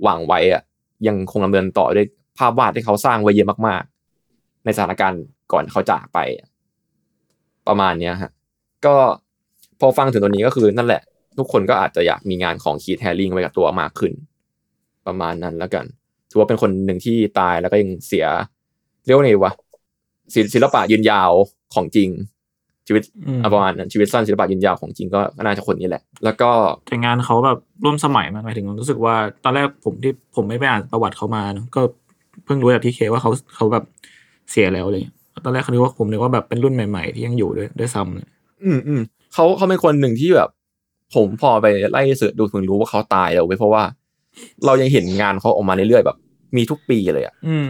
[0.04, 0.62] หวังไว้อะ
[1.08, 6.20] ยังคงดำเนินต่อด้วยภาพวาดที่เขาสร้างไว้เยอะมากๆ ในสถานการณ์ก่อนเขาจากไป
[7.68, 8.32] ประมาณเนี้ยฮะ
[8.86, 8.96] ก็
[9.80, 11.02] พอฟังถึงตัวนี้ก็คือนั่นแหละ
[11.38, 14.14] ทุกคนก็อาจจะอยากมีงานของคีทแฮร์ริงไว้กับตัวมากขึ้น
[15.08, 15.86] ประมาณนั้นแล้วกัน
[16.30, 18.26] ถือว่าเป็นคนหนึ่งที่ตายแล้วก็ยังเสีย
[19.06, 19.54] เรียกว่าไงวะ
[20.54, 21.32] ศิลปะยืนยาว
[21.74, 22.10] ของจริง
[22.88, 26.50] ชีวิตอืมอะประมาณนั้นชีวิตสั้นศิลปะยืนยาวของจริงก็น่าจะคนนี้แหละ แล้วก็
[26.88, 31.82] แต่งานเขาแบบร่วมสมัยมากหมายถึงรู้สึกว่า ตอนแรกผมที่ผมไม่ไปอ่านประวัติเขามาเนอะก็
[32.46, 33.84] เพิ่งรู้จากที่เคว่าเขาเขาแบบ
[34.52, 35.02] เสียแล้วเลย
[35.46, 38.28] ตอนแรกเขาคิดว่าผมนึกว่าแบบเป็นรุ่นใหม่ ๆ ที่ยังอยู่ด้วยด้วยซ้ำเลย
[38.64, 39.02] อืมอืม
[39.34, 40.50] เขาเขาเป็นคนหนึ่งที่แบบ
[41.16, 43.84] ผมพอไปไล่เสิร์ชดูถึงรู้ว่าเขาตายแล้วเว้ยเพราะว่า
[44.66, 46.18] เรายังเห็นงานเขาออกมาเรื่อยๆแบบ
[46.56, 47.68] มีทุกปีเลยอะอืม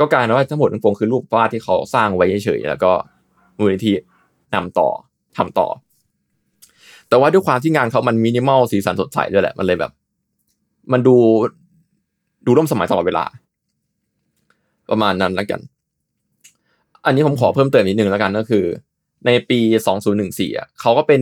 [0.00, 2.92] ก็กลายเป็นว่าทั้งหมดทั้งปวงคือรูปวาดที่เขาสร้างไว้เฉยๆแล้วก็
[3.58, 3.92] มูลนิธิ
[4.54, 4.88] นำต่อ
[5.36, 5.68] ทำต่อ
[7.08, 9.92] แต่ว่าด้วยความที่งานเขามันมินิมอลสีสันสดใสด้วยแหละ มันเลยแบบ
[10.92, 11.16] มันดู
[12.46, 13.24] ดูร่วมสมัยตลอดเวลา
[14.90, 15.60] ประมาณนั้นแล้วกัน
[17.06, 18.64] อันนี้ผมขอเพิ่มเติมนิดนึงแล้วกันก็คือ
[19.26, 19.60] ในปี
[20.08, 21.20] 2014อะเขาก็เป็น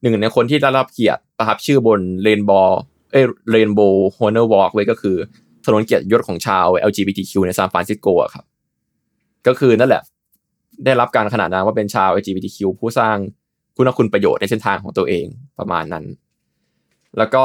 [0.00, 2.60] หนึ่งในคนที่ได้รับเกียรติประทับชื่อบน Rainbow
[3.12, 3.20] เอ้
[3.50, 5.16] Rainbow Honor Walk ไว้ก็คือ
[5.64, 8.44] ถนนเกียรติยศของชาว LGBTQ ในซานฟรานซิสโกอะครับ
[9.46, 10.02] ก็คือนั่นแหละ
[10.84, 13.16] ได้รับการขนานนามว่าเป็นชาว LGBTQ ผู้สร้าง
[13.76, 15.26] คุณคุณประโยชน์ในเส้นทางของตัวเอง
[15.58, 16.04] ประมาณนั้น
[17.18, 17.44] แล้วก็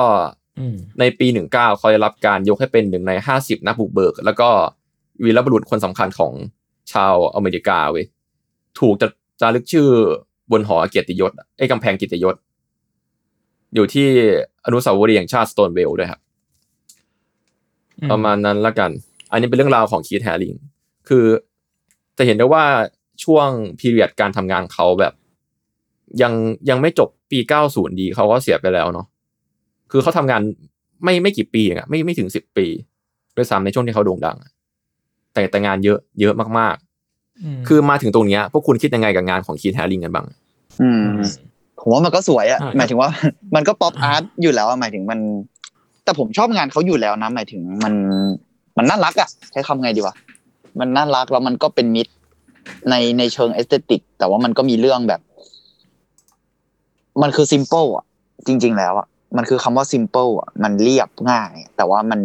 [0.60, 3.12] อืมในปี 19 เขาได้รับการยกให้เป็นหนึ่งใน
[3.42, 4.50] 50 นักบุกเบิก แล้วก็
[5.24, 6.34] วีรบุรุษคนสำคัญของ
[6.94, 8.06] ชาวอเมริกาเว้ย
[8.80, 9.08] ถูกจะ
[9.42, 9.88] จารึกชื่อ
[10.52, 12.36] บนหอเกียรติยศไอ้กำแพงเกียรติยศ
[13.76, 14.08] อยู่ที่
[14.66, 16.22] อนุสาวรีย์แห่งชาติสโตนเวลด้วยครับ
[18.00, 18.92] อืมประมาณนั้นละกัน
[19.32, 20.54] อันนี้เป็นเรื่องราวของคีตแฮร์ริง
[21.10, 21.26] คือ
[22.18, 22.64] จะเห็นได้ว่า
[23.24, 23.48] ช่วง
[23.80, 25.14] period การทำงานเขาแบบ
[26.22, 26.34] ยัง
[26.70, 29.06] ยังไม่จบปี90ดีเขาก็เสียไปแล้วเนาะ
[29.92, 30.42] คือเขาทำงาน
[31.04, 32.66] ไม่ไม่กี่ปีเองอะไม่ไม่ถึง10ปี
[33.36, 34.52] ด้วยซ้ำในช่วงที่เขาโด่งดังอะ
[35.34, 40.26] แต่แต่งานเยอะเยอะมากๆ คือมาถึงตรงเนี้ยพวกคุณคิดยังไงกับงานของคีธแฮริงกันบ้าง
[40.82, 41.04] อืม
[41.82, 43.10] ผมว่ามันก็สวยอะอ่าหมายถึงว่า
[43.56, 45.20] มันก็ป๊อปอาร์ตอยู่แล้วอะหมายถึงมัน
[46.04, 47.94] แต่ผมชอบงานเขาอยู่แล้วนะหมายถึงมัน
[48.78, 50.16] มันน่ารักอะใช้คำไงดีวะ
[50.80, 52.12] มันน่ารักแล้วมันก็เป็นมิตร
[52.90, 55.22] ในในเชิง aesthetic แต่ว่ามันก็มีเรื่องแบบ
[57.22, 58.06] มันคือซิมเ l ิลอะ
[58.48, 59.08] จริง ๆ แล้วอะ
[59.38, 62.22] มันคือคำว่าซิมเ l ิลอะมันเรียบง่าย แต่ว่ามัน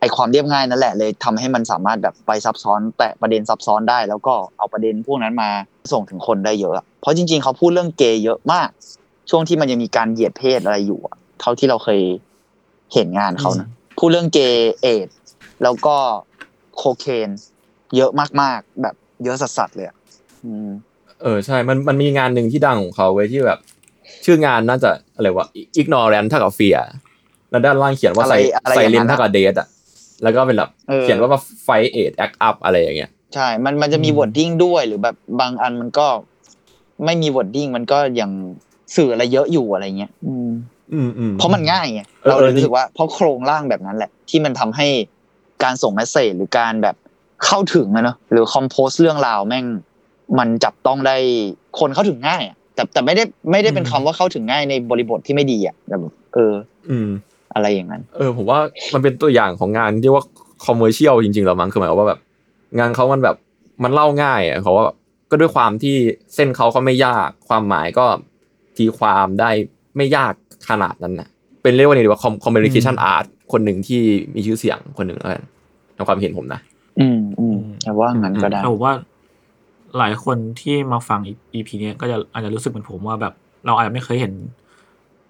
[0.00, 5.50] ไอ้ความเรียบง่ายนั่นแหละเลยทำให้มันสามารถแบบไปซับซ้อน แต่ประเด็นซับซ้อนได้ แล้วก็เอาประเด็นพวกนั้นมา
[5.92, 8.68] ส่งถึงคนได้เยอะอะเพราะจริง ๆ เขาพูดเรื่องเกย์เยอะมาก
[9.30, 12.00] ช่วงที่มันยังมีการเหยียดเพศอะไรอยู่อะเท่าที่เราเคย
[12.92, 13.68] เห็นงานเขานะ
[13.98, 15.18] พูดเรื่องเกย์เอดส์
[15.62, 15.96] แล้วก็
[16.76, 17.28] โคเคน
[17.96, 18.94] เยอะมากๆ แบบ
[19.24, 19.96] เยอะสัสๆเลยอะ
[20.44, 20.68] อืม
[21.22, 23.58] เออใช่ มันมันมีงานหนึ่งที่ดังของเขาไว้ที่แบบ
[24.24, 25.46] ชื่องานน่าจะอะไรวะ
[25.80, 26.80] ignorance เท่ากับ fear
[27.50, 29.68] แล้วด้านล่างเขียนว่าอะไรใส่อะไรใส่อย่างนั้นเลนอะเท่ากับ death อะ
[30.22, 36.06] แล้วก็เป็นแบบเออเขียนว่าว่า fight AIDS act up อะไรอย่างเงี้ยใช่ มันมันจะมีอืม wording ด้วยหรือแบบบางอันมันก็
[37.04, 38.30] ไม่มี wording มันก็ยัง
[38.96, 40.50] สื่ออะไรเยอะอยู่อะไรเงี้ย อืม
[40.92, 44.88] อืมอืมเพราะมันง่ายไงเออเราเลยเออรู้สึกว่าเพราะโครงร่างแบบนั้นแหละ ที่มันทำให้
[45.64, 46.96] การส่งเมสเซจหรือการแบบ
[47.44, 49.64] เข้าถึงอะเนอะหรือคอมโพสเรื่องราวแม่ง
[50.38, 51.16] มันจับต้องได้
[51.78, 56.52] คนเข้าถึงง่ายอะแต่แต่ไม่ได้ไม่ได้เป็นคำว่าเข้าถึงง่ายในบริบทที่ไม่ดีอะแต่แบบเออ
[56.90, 57.08] อืม
[57.54, 58.58] อะไรอย่างนั้น เออ ผมว่า
[58.94, 60.22] มันเป็นตัวอย่างของงานที่ว่า
[60.66, 62.20] คอมเมอร์เชียลจริงๆแล้วมั้งคือหมายความว่าแบบ
[62.78, 63.36] งานเขามันแบบ
[63.82, 64.84] มันเล่าง่ายอะเขาว่า
[65.30, 65.94] ก็ด้วยความที่
[66.34, 68.06] เส้นเขาเขาไม่ยากความหมายก็
[68.76, 69.50] ตีความได้
[69.96, 70.32] ไม่ยาก
[70.68, 71.28] ขนาดนั้นนะ
[71.62, 74.00] เป็นเรียกว่าไงดีว่า communication art คนหนึ่งที่
[74.34, 75.42] มีชื่อเสียงคนหนึ่งแล้วกัน
[75.94, 76.60] ในความเห็นผมนะ
[77.00, 78.94] อืมอืมแต่ว่างั้นก็ได้แต่ผมว่า
[79.98, 81.20] หลายคนที่มาฟัง
[81.54, 83.34] EP เนี้ยก็จะอาจจะรู้สึกเหมือนผมว่าแบบ
[83.66, 84.32] เราอาจจะไม่เคยเห็น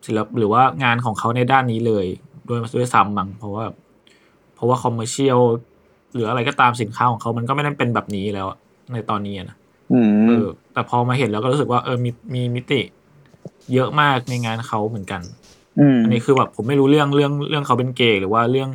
[0.06, 2.06] ศิลปหรือว่างานของเขาในด้านนี้เลย
[2.48, 3.64] ด้วยด้วยซ้ำมั้งเพราะว่า
[4.54, 5.40] เพราะว่า commercial
[6.14, 8.58] หรืออะไรก็ตามสินค้าของเขามันก็ไม่ได้เป็นแบบนี้แล้วอะ
[8.92, 9.56] ในตอนนี้อะนะ
[9.92, 12.80] อืมเออ แต่พอมาเห็นแล้วก็รู้สึกว่าเออมีมีมิติ
[13.74, 15.20] เยอะมากในงานเขาเหมือนกัน
[15.80, 18.68] อืมอันนี้คือแบบผมไม่รู้เรื่องเรื่องเรื่องเขาเป็นเกย์หรือว่าเรื่อง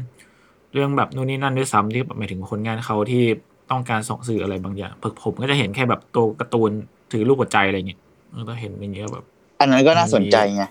[0.74, 3.24] เรื่องแบบนู่นนี่นั่นด้วยซ้ำที่แบบหมายถึงผลงานเขาที่
[3.72, 6.72] ต้องการส่งสื่ออะไรบางอย่างผมผมก็จะเห็นแค่แบบตัวการ์ตูน
[7.12, 8.00] ถือรูปหัวใจอะไรเงี้ย
[8.36, 9.26] แล้วก็เห็นอย่างเงี้ยแบบ
[9.60, 10.64] อันนั้นก็น่าสนใจไง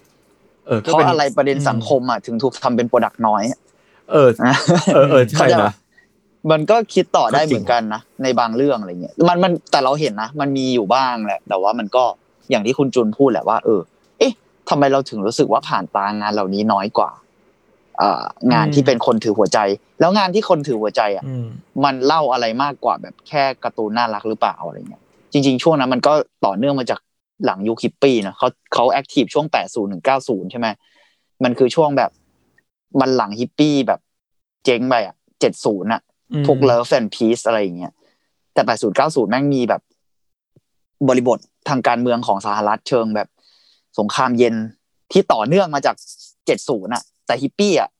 [0.66, 3.42] เออเพก็ราะเป็นอะไรประเด็นสังคมอะถึงถูกทำเป็นโปรดักต์น้อย
[4.12, 4.28] เออ
[4.94, 5.74] เออเออใช่เข้าจนะป
[6.50, 12.04] มันก็คิดต่อได้ก็จริงเหมือนกันนะในบางเรื่องอะไรเงี้ยมันมันแต่เราเห็นนะ มันมีอยู่บ้างแหละ แต่ว่ามันก็
[12.50, 13.80] อย่างที่คุณจุนพูดแหละว่า เออ
[14.18, 14.32] เอ๊ะ
[14.68, 17.21] ทำไมเราถึงรู้สึกว่าผ่านตางานเหล่านี้น้อยกว่าอ่า
[18.52, 19.58] งานที่เป็นคนถือหัวใจ
[20.00, 21.46] แล้วงานที่คนถือหัวใจอะอืม
[21.84, 26.12] มันเล่าอะไรมากกว่าแบบแค่การ์ตูนน่ารักหรือเปล่าอะไรเงี้ยจริง ๆ ช่วงนั้นมันก็
[26.46, 27.00] ต่อเนื่องมาจาก
[27.44, 30.66] หลังยุคฮิปปี้นะเขาเขา active ช่วง80ถึง90ใช่ไหม
[31.44, 32.10] มันคือช่วงแบบ
[33.00, 34.00] มันหลังฮิปปี้แบบ
[34.64, 35.16] เจ๊งไปอะ
[35.52, 37.92] 70อะอืมพวก Love and Peace อะไรอย่างเงี้ย
[38.54, 39.82] แต่80 90แม่งมีแบบ
[41.08, 41.38] บริบท
[41.68, 43.28] ทางการเมืองของสหรัฐเชิงแบบ
[43.98, 44.54] สงครามเย็น
[45.12, 45.96] ที่ต่อเนื่องมาจาก
[46.44, 47.90] 70น่ะ แต่ฮิปปี้อะ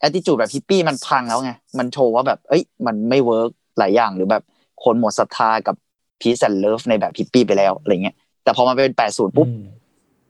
[0.00, 4.42] แอตติจูดแบบฮิปปี้มันพังแล้วไง มันโชว์ว่าแบบ เอ้ย มันไม่ workหลายอย่างหรือแบบ
[4.84, 5.76] คนหมดศรัทธากับ
[6.20, 9.62] Peace and Love ในแบบฮิปปี้ไปแล้วอะไรเงี้ย แต่พอมาเป็น80ปุ๊บอืม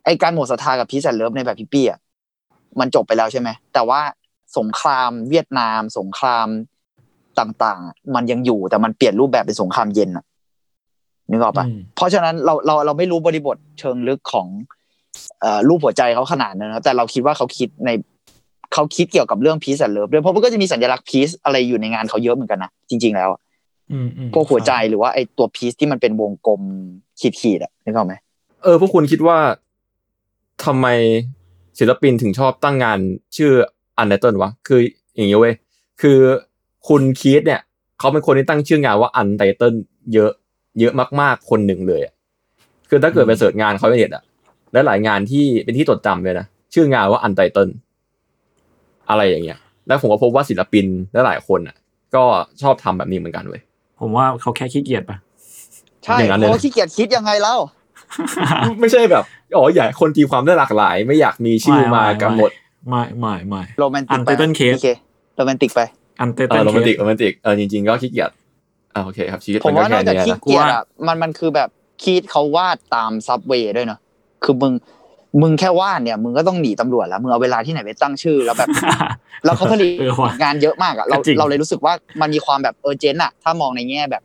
[0.04, 1.98] ไอการหมดศรัทธากับ peace and love ในแบบฮิปปี้อะ
[2.80, 4.00] มันจบไปแล้วใช่ไหม แต่ว่า
[4.58, 6.46] สงครามเวียดนาม สงคราม
[7.38, 10.24] ต่างๆ มันยังอยู่แต่มันเปลี่ยนรูปแบบเป็นสงครามเย็นอะ
[11.30, 14.75] นึกออกปะอืมเพราะฉะนั้นเราเราเราไม่รู้บริบทเชิงลึกของเอ่อ
[15.68, 17.90] รูปหัวใจเขาขนาดนั้นนะแต่เราคิดว่าเขาคิดใน
[18.72, 23.40] เขาคิดเกี่ยวกับเรื่อง peace and love ด้วยเพราะมันก็จะมีสัญลักษณ์ peace อะไรอยู่ในงานเขาเยอะเหมือนกันนะจริง ๆ แล้วอะ
[23.92, 26.60] อืมอืมพวกหัวใจหรือว่าไอตัว peace ที่มันเป็นวงกลม
[27.40, 28.14] ขีดๆอะนึกออกไหม
[28.62, 29.38] เออพวกคุณคิดว่า
[30.64, 30.86] ทำไม
[31.78, 32.98] ศิลปินถึงชอบตั้งงาน
[33.36, 33.50] ชื่อ
[33.98, 34.80] Untitled วะคือ
[35.14, 35.54] อย่างนี้เว้ย
[36.02, 36.18] คือ
[36.88, 37.60] คุณคีธเนี่ย
[37.98, 39.74] เขาเป็นคนที่ตั้งชื่องานว่าอันไ t เติล
[40.14, 40.32] เยอะ
[40.80, 42.12] เยอะมากๆคนหนึ่งเลยอะ
[42.88, 44.24] คือถ้าเกิดไป search งานเขาในเน็ตอะ
[44.76, 47.68] และหลายงานที่เป็นที่จดจำเลยนะ ชื่องานว่าอันไ t เติล
[49.10, 51.76] อะไรอย่างเงี้ย แล้วผมก็พบว่าศิลปินและหลายคนอะ
[52.14, 52.24] ก็
[52.62, 53.62] ชอบทำแบบนี้เหมือนกันเว้ย
[54.00, 55.16] ผมว่าเขาแค่ขี้เกียจปะ
[56.04, 57.56] ใช่อย่างนั้นเลยเพราะขี้เกียจคิดยังไงเล่า
[58.80, 59.24] ไม่ใช่แบบ
[59.56, 62.50] อ๋ออยากให้คนตีความได้หลากหลาย ไม่อยากมีชื่อมากำหนด
[62.88, 64.88] ไม่ไม่ไม่โรแมนติกไป Untitled Case โอเค
[65.36, 65.80] โรแมนติกไป
[66.20, 68.30] อันเตเอตัอนโรแมนติกเคโรแมนติกเออจริงๆก็ขี้เกียจ
[68.94, 71.68] อ่าโอเคครับชีวิตผมมันก็ว่านแค่อกจากเนี้ยขี้นะเกียจอะมันมันคือแบบ
[72.02, 74.00] คีธเขาวาดตาม subway ด้วยเนาะ
[74.46, 74.72] คือมึง
[75.42, 78.68] มึงแค่วาดเนี่ยมึงก็ต้องหนีตำรวจแล้วมึงเอาเวลาที่ไหนไปตั้งชื่อแล้วแบบ
[79.44, 84.22] แล้วเขาผลิตเออว่ะงานเยอะมากอะเราก็จริงเราเลยรู้สึกว่ามันมีความแบบเออเจนอะ ถ้ามองในแง่แบบ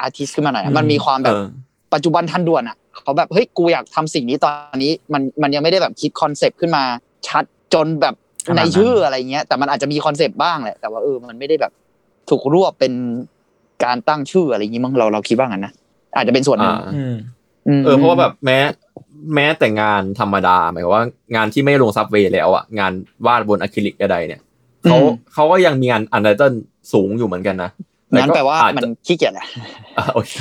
[0.00, 1.46] artist ขึ้นมาหน่อยอะมันมีความแบบเออ
[1.94, 6.82] ปัจจุบันทันด่วนอะเขาแบบเฮ้ยกูอยากทำสิ่งนี้ตอนนี้ มันมันยังไม่ได้แบบคิด concept ขึ้นมา
[7.28, 7.44] ชัด
[7.74, 8.14] จนแบบ
[8.48, 11.72] ขนาดนั้นในชื่ออะไรเงี้ย แต่มันอาจจะมี concept บ้างแหละแต่ว่าเออมันไม่ได้แบบ
[12.30, 12.92] ถูกรวบเป็น
[13.84, 15.72] การตั้งชื่ออะไรอย่างงี้มั้งเราเราคิดว่างั้นนะ
[16.16, 17.14] อาจจะเป็นส่วนหนึ่งอ่าอืม
[17.80, 18.58] มเออเพราะว่าแบบแม้
[19.34, 21.04] แม้แต่งานธรรมดาหมายความว่า
[21.34, 22.92] งานที่ไม่ลง subway แล้วอะงาน
[23.26, 24.40] วาดบนอะคริลิกใดๆเนี่ย
[24.84, 24.98] เขา
[25.34, 26.52] เขาก็ยังมีงาน Untitled
[26.92, 27.70] สูงอยู่เหมือนกันนะ
[28.12, 29.46] งั้นแปลว่าอจมันจะขี้เกียจแหละ
[29.98, 30.32] อะโอเค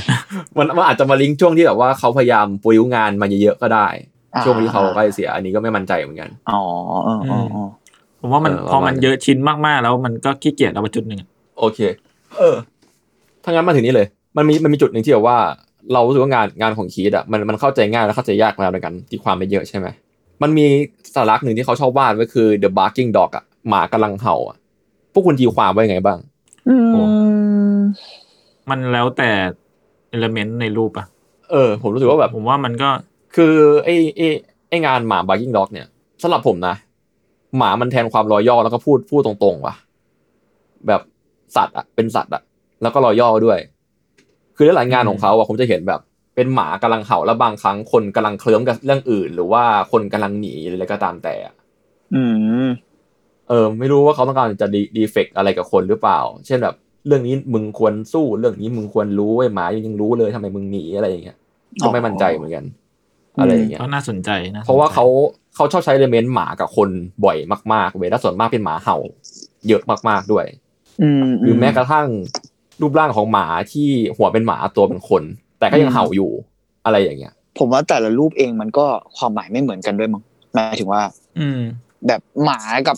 [0.58, 3.88] มันมันอาจจะมาลิงก์ช่วงที่แบบว่าเขาพยายามปุยงานมาเยอะๆก็ได้
[4.36, 6.62] อ่าช่วงที่เขาใกล้เสียอันนี้ก็ไม่มั่นใจเหมือนกันอ๋อ
[7.06, 7.70] เออเออเออ
[8.20, 11.80] ผมว่ามันเออพอมันประมาณนั้นเยอะชิ้นมากๆ แล้วมันก็ขี้เกียจเอาไปจุดหนึ่งอะโอเค
[12.38, 12.56] เออ
[13.44, 14.08] ถ้างั้นมาถึงนี้เลย
[14.38, 15.38] มันมีมันมีจุดหนึ่งที่แบบว่า
[15.94, 19.88] เรารู้สึกว่างานงานของคีดอะมันมันเข้าใจง่ายและเข้าใจยากแล้วในกันตีความไปเยอะใช่ไหม
[20.42, 20.66] มันมี
[21.16, 24.58] สารักหนึ่งที่เขาชอบวาดไว้คือ The Barking Dog อะหมากำลังเห่าอะ
[25.14, 26.20] พวกคุณตีความไว้ยังไงบ้าง
[28.70, 29.30] มันแล้วแต่
[30.10, 31.06] เอลเมนต์ในรูปอะ
[31.52, 32.90] เออ ผมรู้สึกว่าแบบผมว่ามันก็
[33.36, 34.28] คือไอ้ไอ้
[34.70, 35.88] ไอ้งานหมา Barking Dog เนี่ย
[36.22, 36.76] สำหรับผมนะ
[37.58, 39.76] หมามันแทนความรอยย่อแล้วก็พูดพูดตรงๆว่ะ
[40.88, 41.02] แบบ
[41.56, 42.42] สัตว์อะเป็นสัตว์อะ
[42.82, 43.60] แล้วก็รอยย่อด้วย
[44.56, 46.02] คือหลายๆงานของเขาอะผมจะเห็นแบบ
[46.36, 51.54] เป็นหมากำลังเห่าแล้วบางครั้งคนกำลังเคลิ้มกับเรื่องอื่น หรือว่าคนกำลังหนีหรืออะไรก็ตามแต่อะ
[52.16, 52.24] อื
[52.66, 52.68] ม
[53.50, 56.76] เออ ไม่รู้ว่าเขาต้องการจะดีดีเฟกอะไรกับคนหรือเปล่า เช่นแบบ
[57.08, 61.38] เรื่องนี้มึงควรสู้เรื่องนี้มึงควรรู้ไอ้หมายังรู้เลยทำไมมึงหนีอะไรอย่างเงี้ย
[61.82, 62.66] ก็ไม่มั่นใจเหมือนกัน
[63.40, 65.06] อะไรอย่างเงี้ยก็น่าสนใจนะเพราะว่าเขา
[65.56, 66.90] เขาชอบใช้เอลเมนต์หมากับคน
[67.26, 67.38] บ่อย
[67.74, 68.98] มากๆเว้ยแล้วส่วนมากเป็นหมาเห่า
[69.68, 70.46] เยอะมากๆด้วย
[71.02, 72.08] อืมหรือแม้กระทั่ง
[72.82, 75.24] รูปร่างของหมาที่หัวเป็นหมาตัวเป็นคน
[75.60, 76.32] แต่ก็ยังเห่าอยู่
[76.86, 78.86] อะไรอย่างเงี้ย ผมว่าแต่ละรูปเองมันก็
[79.18, 80.24] ความหมายไม่เหมือนกันด้วยมั้ง
[80.56, 81.02] หมายถึงว่า
[81.40, 81.62] อืม
[82.08, 82.98] แบบหมากับ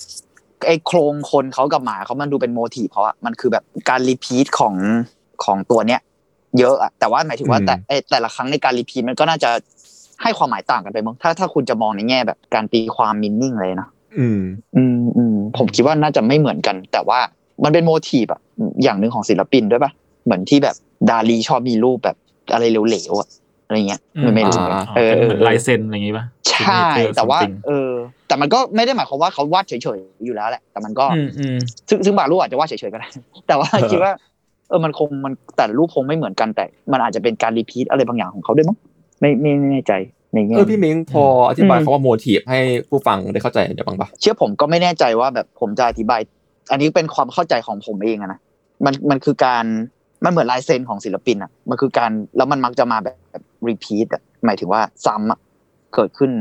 [0.65, 4.75] ไอ้โครงคนเขากับหมาเขามันดูเป็นโมทีฟเพราะอะมันคือแบบการ repeat ของ
[5.43, 6.01] ของตัวเนี้ย
[6.59, 9.49] เยอะอะแต่ว่าหมายถึงว่าอืมแต่ไอ้แต่ละครั้งในการ repeat มันก็น่าจะ
[10.21, 14.41] ให้ความหมายต่างกันไปมั้งถ้าถ้าคุณจะมองในแง่แบบการตีความ meaning เลยนะอืม
[14.75, 17.19] อืมอืมผมคิดว่าน่าจะไม่เหมือนกัน แต่ว่า
[17.64, 18.41] มันเป็น motif อะ
[18.84, 19.91] อย่างหนึ่งของศิลปินด้วยปะ
[20.26, 20.76] เหมือนที่แบบ
[21.10, 22.18] ดาลีชอบมีรูปแบบ
[22.53, 23.30] อะไรเหลวๆอะ
[23.68, 27.91] อะไรเงี้ยอืมไม่รู้อ่าเออเป็นเออเหมืออนลายเซ็นอะไรอย่างงี้ป่ะใช่ Signature แต่ว่า something เออ
[28.28, 31.58] แต่มันก็ไม่ได้หมายความว่าเขาวาดเฉยๆอยู่แล้วแหละ แต่มันก็อืมอืม
[31.89, 33.10] ซึ่งซึ่งบางรูปอาจจะวาดเฉยๆก็ได้
[33.47, 34.12] แต่ว่าเออคิดว่า
[34.70, 38.78] เออมันคงมันแต่ละรูปคงไม่เหมือนกันแต่ มันอาจจะเป็นการ repeat อะไรบางอย่างของเขาด้วยมั้ง
[39.20, 39.93] ไม่ไม่ไม่แน่ใจ
[40.34, 46.22] ในแง่เออพี่มิงพออธิบายอืมคำว่า motif ให้ผู้ฟังได้เข้าใจเดี๋ยวบ้างปะเชื่อผมก็ไม่แน่ใจว่าแบบผมจะอธิบาย
[46.72, 48.39] อันนี้เป็นความเข้าใจของผมเองอะนะ
[48.86, 49.65] มันมันคือการ
[50.24, 55.39] มันเหมือนลายเซ็นของศิลปินอะมันคือการแล้วมันมักจะมาแบบแบบ repeat อะหมายถึงว่าซ้ำอะ
[55.95, 56.32] เกิดขึ้น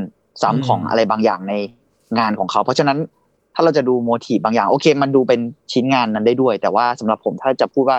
[0.41, 1.53] ซ้ำของอะไรบางอย่างใน
[2.19, 2.97] งานของเขา เพราะฉะนั้น
[3.55, 5.39] ถ้าเราจะดูโมทีฟบางอย่างโอเค มันดูเป็น
[5.71, 7.97] ชิ้นงานนั้นได้ด้วย แต่ว่าสำหรับผมถ้าจะพูดว่า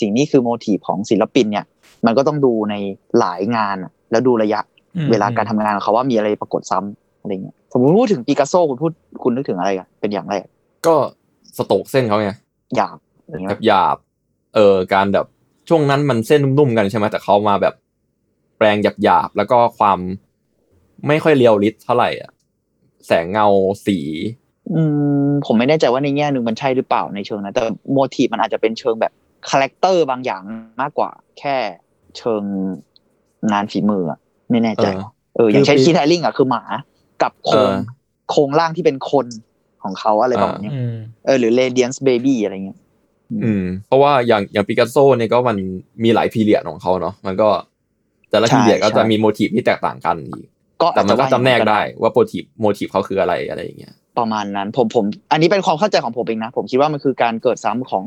[0.00, 1.64] สิ่งนี้คือโมทีฟของศิลปินเนี่ย
[2.06, 2.74] มันก็ต้องดูใน
[3.18, 4.60] หลายงานอะแล้วดูระยะ
[4.96, 10.44] อืมเวลาการทำงานของเขาว่ามีอะไรปรากฏซ้ำอะไรเงี้ยสมมติพูดถึงปิกัสโซคุณพูดคุณนึกถึงอะไรกันเป็นอย่างแรก
[10.86, 10.94] ก็
[11.58, 12.30] สโตกเส้นเขาไง
[12.76, 12.98] หยาบ
[13.28, 13.96] อย่างเงี้แบยบหยาบ
[14.54, 15.26] เออการแบบ
[15.68, 17.74] ช่วงนั้นมันเส้นนุ่มๆกันใช่ไหมแต่เขามาแบบ
[18.58, 19.98] แปลงหยาบๆแล้วก็ความ
[21.08, 22.30] ไม่ค่อย realist เท่าไหร่อะ
[23.06, 23.46] แสงเงา
[23.86, 23.98] สี
[24.74, 24.82] อื
[25.26, 29.12] มผมไม่แน่ใจว่าในแง่หนึ่งมันใช่หรือเปล่าในเชิงนั้นแต่ motif มันอาจจะเป็นเชิงแบบ
[29.50, 30.42] character บางอย่าง
[30.80, 31.56] มากกว่า แค่
[32.18, 32.42] เชิง
[33.52, 34.18] งานฝีมืออะ
[34.50, 35.02] ไม่แน่ใจ เออ
[35.36, 36.62] เอออย่างเช่นคือคีธ แฮริงอะคือหมา
[37.22, 37.74] กับโครงเออ
[38.30, 39.26] โครงร่างที่เป็นคน
[39.82, 40.94] ของเขาอะไรประมาณเนี้ยอืม
[41.26, 42.78] เออหรือ Radiant Baby อะไรเงี้ย
[43.44, 45.56] อืม เพราะว่าอย่างอย่างปิกัสโซเนี่ยก็มัน
[46.04, 47.48] มีหลาย period ของเขาเนาะมันก็
[48.30, 50.46] แต่ละใช่พีเรียดก็ใช่จะมี motif ที่แตกต่างกันอีก
[50.82, 58.04] ก็แต่อาจมันจะก็ว่าจำแนกอย่างได้ว่า motif motif เขาคืออะไรอะไรอย่างเงี้ยประมาณนั้นผมผม อันนี้เป็นความเข้าใจของผมเองนะ ผมคิดว่ามันคือการเกิดซ้ำของ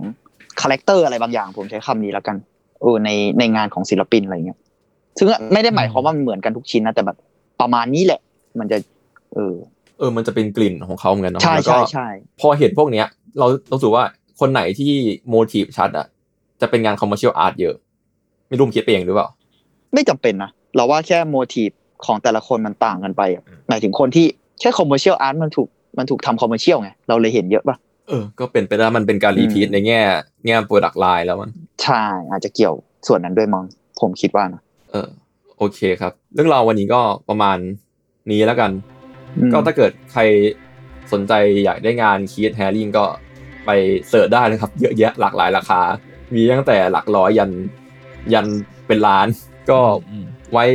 [0.61, 2.35] character อะไรบางอย่าง ผมใช้คำนี้แล้วกัน
[2.81, 3.09] เออใน
[3.39, 4.59] ในงานของศิลปินอะไรเงี้ย
[5.17, 7.17] ซึ่งไม่ได้หมายความว่ามันเหมือนกันทุกชิ้นนะแต่แบบ
[7.61, 8.19] ประมาณนี้แหละ
[8.59, 8.77] มันจะ
[9.33, 9.53] เออ
[10.01, 12.07] เออมันจะเป็นกลิ่นของเขาเหมือนกันเนาะใช่แล้วก็ใช่ใช่
[12.41, 13.07] พอเห็นพวกเนี้ย
[13.39, 14.05] เราเรารู้สึกว่า
[14.39, 14.91] คนไหนที่
[15.29, 16.07] motif ชัดอะ
[16.61, 17.75] จะเป็นงาน commercial art เยอะ
[18.49, 19.27] ไม่รู้มันคิดไปเองหรือเปล่า
[19.93, 21.69] ไม่จำเป็นนะ เราว่าแค่ motif
[22.05, 24.25] ของแต่ละคนมันต่างกันไปอะหมายถึงคนที่
[24.59, 27.75] แค่ commercial art มันถูกมันถูกทำ commercial ไง เราเลยเห็นเยอะป่ะ
[28.07, 30.01] เเออ ก็เป็นไปได้มันเป็นการ repeat อืมในแง่
[30.45, 31.49] แง่ product line แล้วมัน
[31.83, 32.73] ใช่ อาจจะเกี่ยว
[33.07, 33.65] ส่วนนั้นด้วยมั้ง
[34.01, 35.07] ผมคิดว่านะ เออ
[35.57, 37.57] โอเคครับ เรื่องราววันนี้ก็ประมาณ
[38.31, 39.00] นี้แล้วกันอืม
[39.53, 40.21] ก็ถ้าเกิดใคร
[41.13, 43.05] สนใจอยากได้งาน Keith Haring ก็
[43.65, 43.69] ไป
[44.09, 45.81] เสิร์ชได้เลยครับ เยอะแยะหลากหลายราคา
[46.33, 47.51] มีตั้งแต่หลักร้อยยัน
[48.33, 48.45] ยัน
[48.87, 49.27] เป็นล้าน
[49.69, 49.79] ก็
[50.09, 50.65] อืมไว้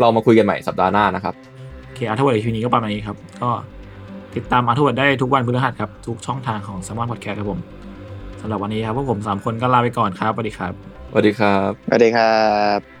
[0.00, 1.34] เรามาคุยกันใหม่สัปดาห์หน้านะครับ
[1.84, 3.50] โอเค Artword ทีนี้ก็ประมาณนี้ครับ ก็
[4.36, 7.60] ติดตาม Artword ได้ทุกวันพฤหัสครับ ทุกช่องทางของ s ซ m มอนพอดแคสต์ครับผม
[8.40, 10.72] สำหรับวันนี้ครับพวกผมสามคนก็ลาไปก่อนครับสวัสดีครับ
[11.10, 12.36] สวัสดีครับสวัสดีครั
[12.78, 12.91] บ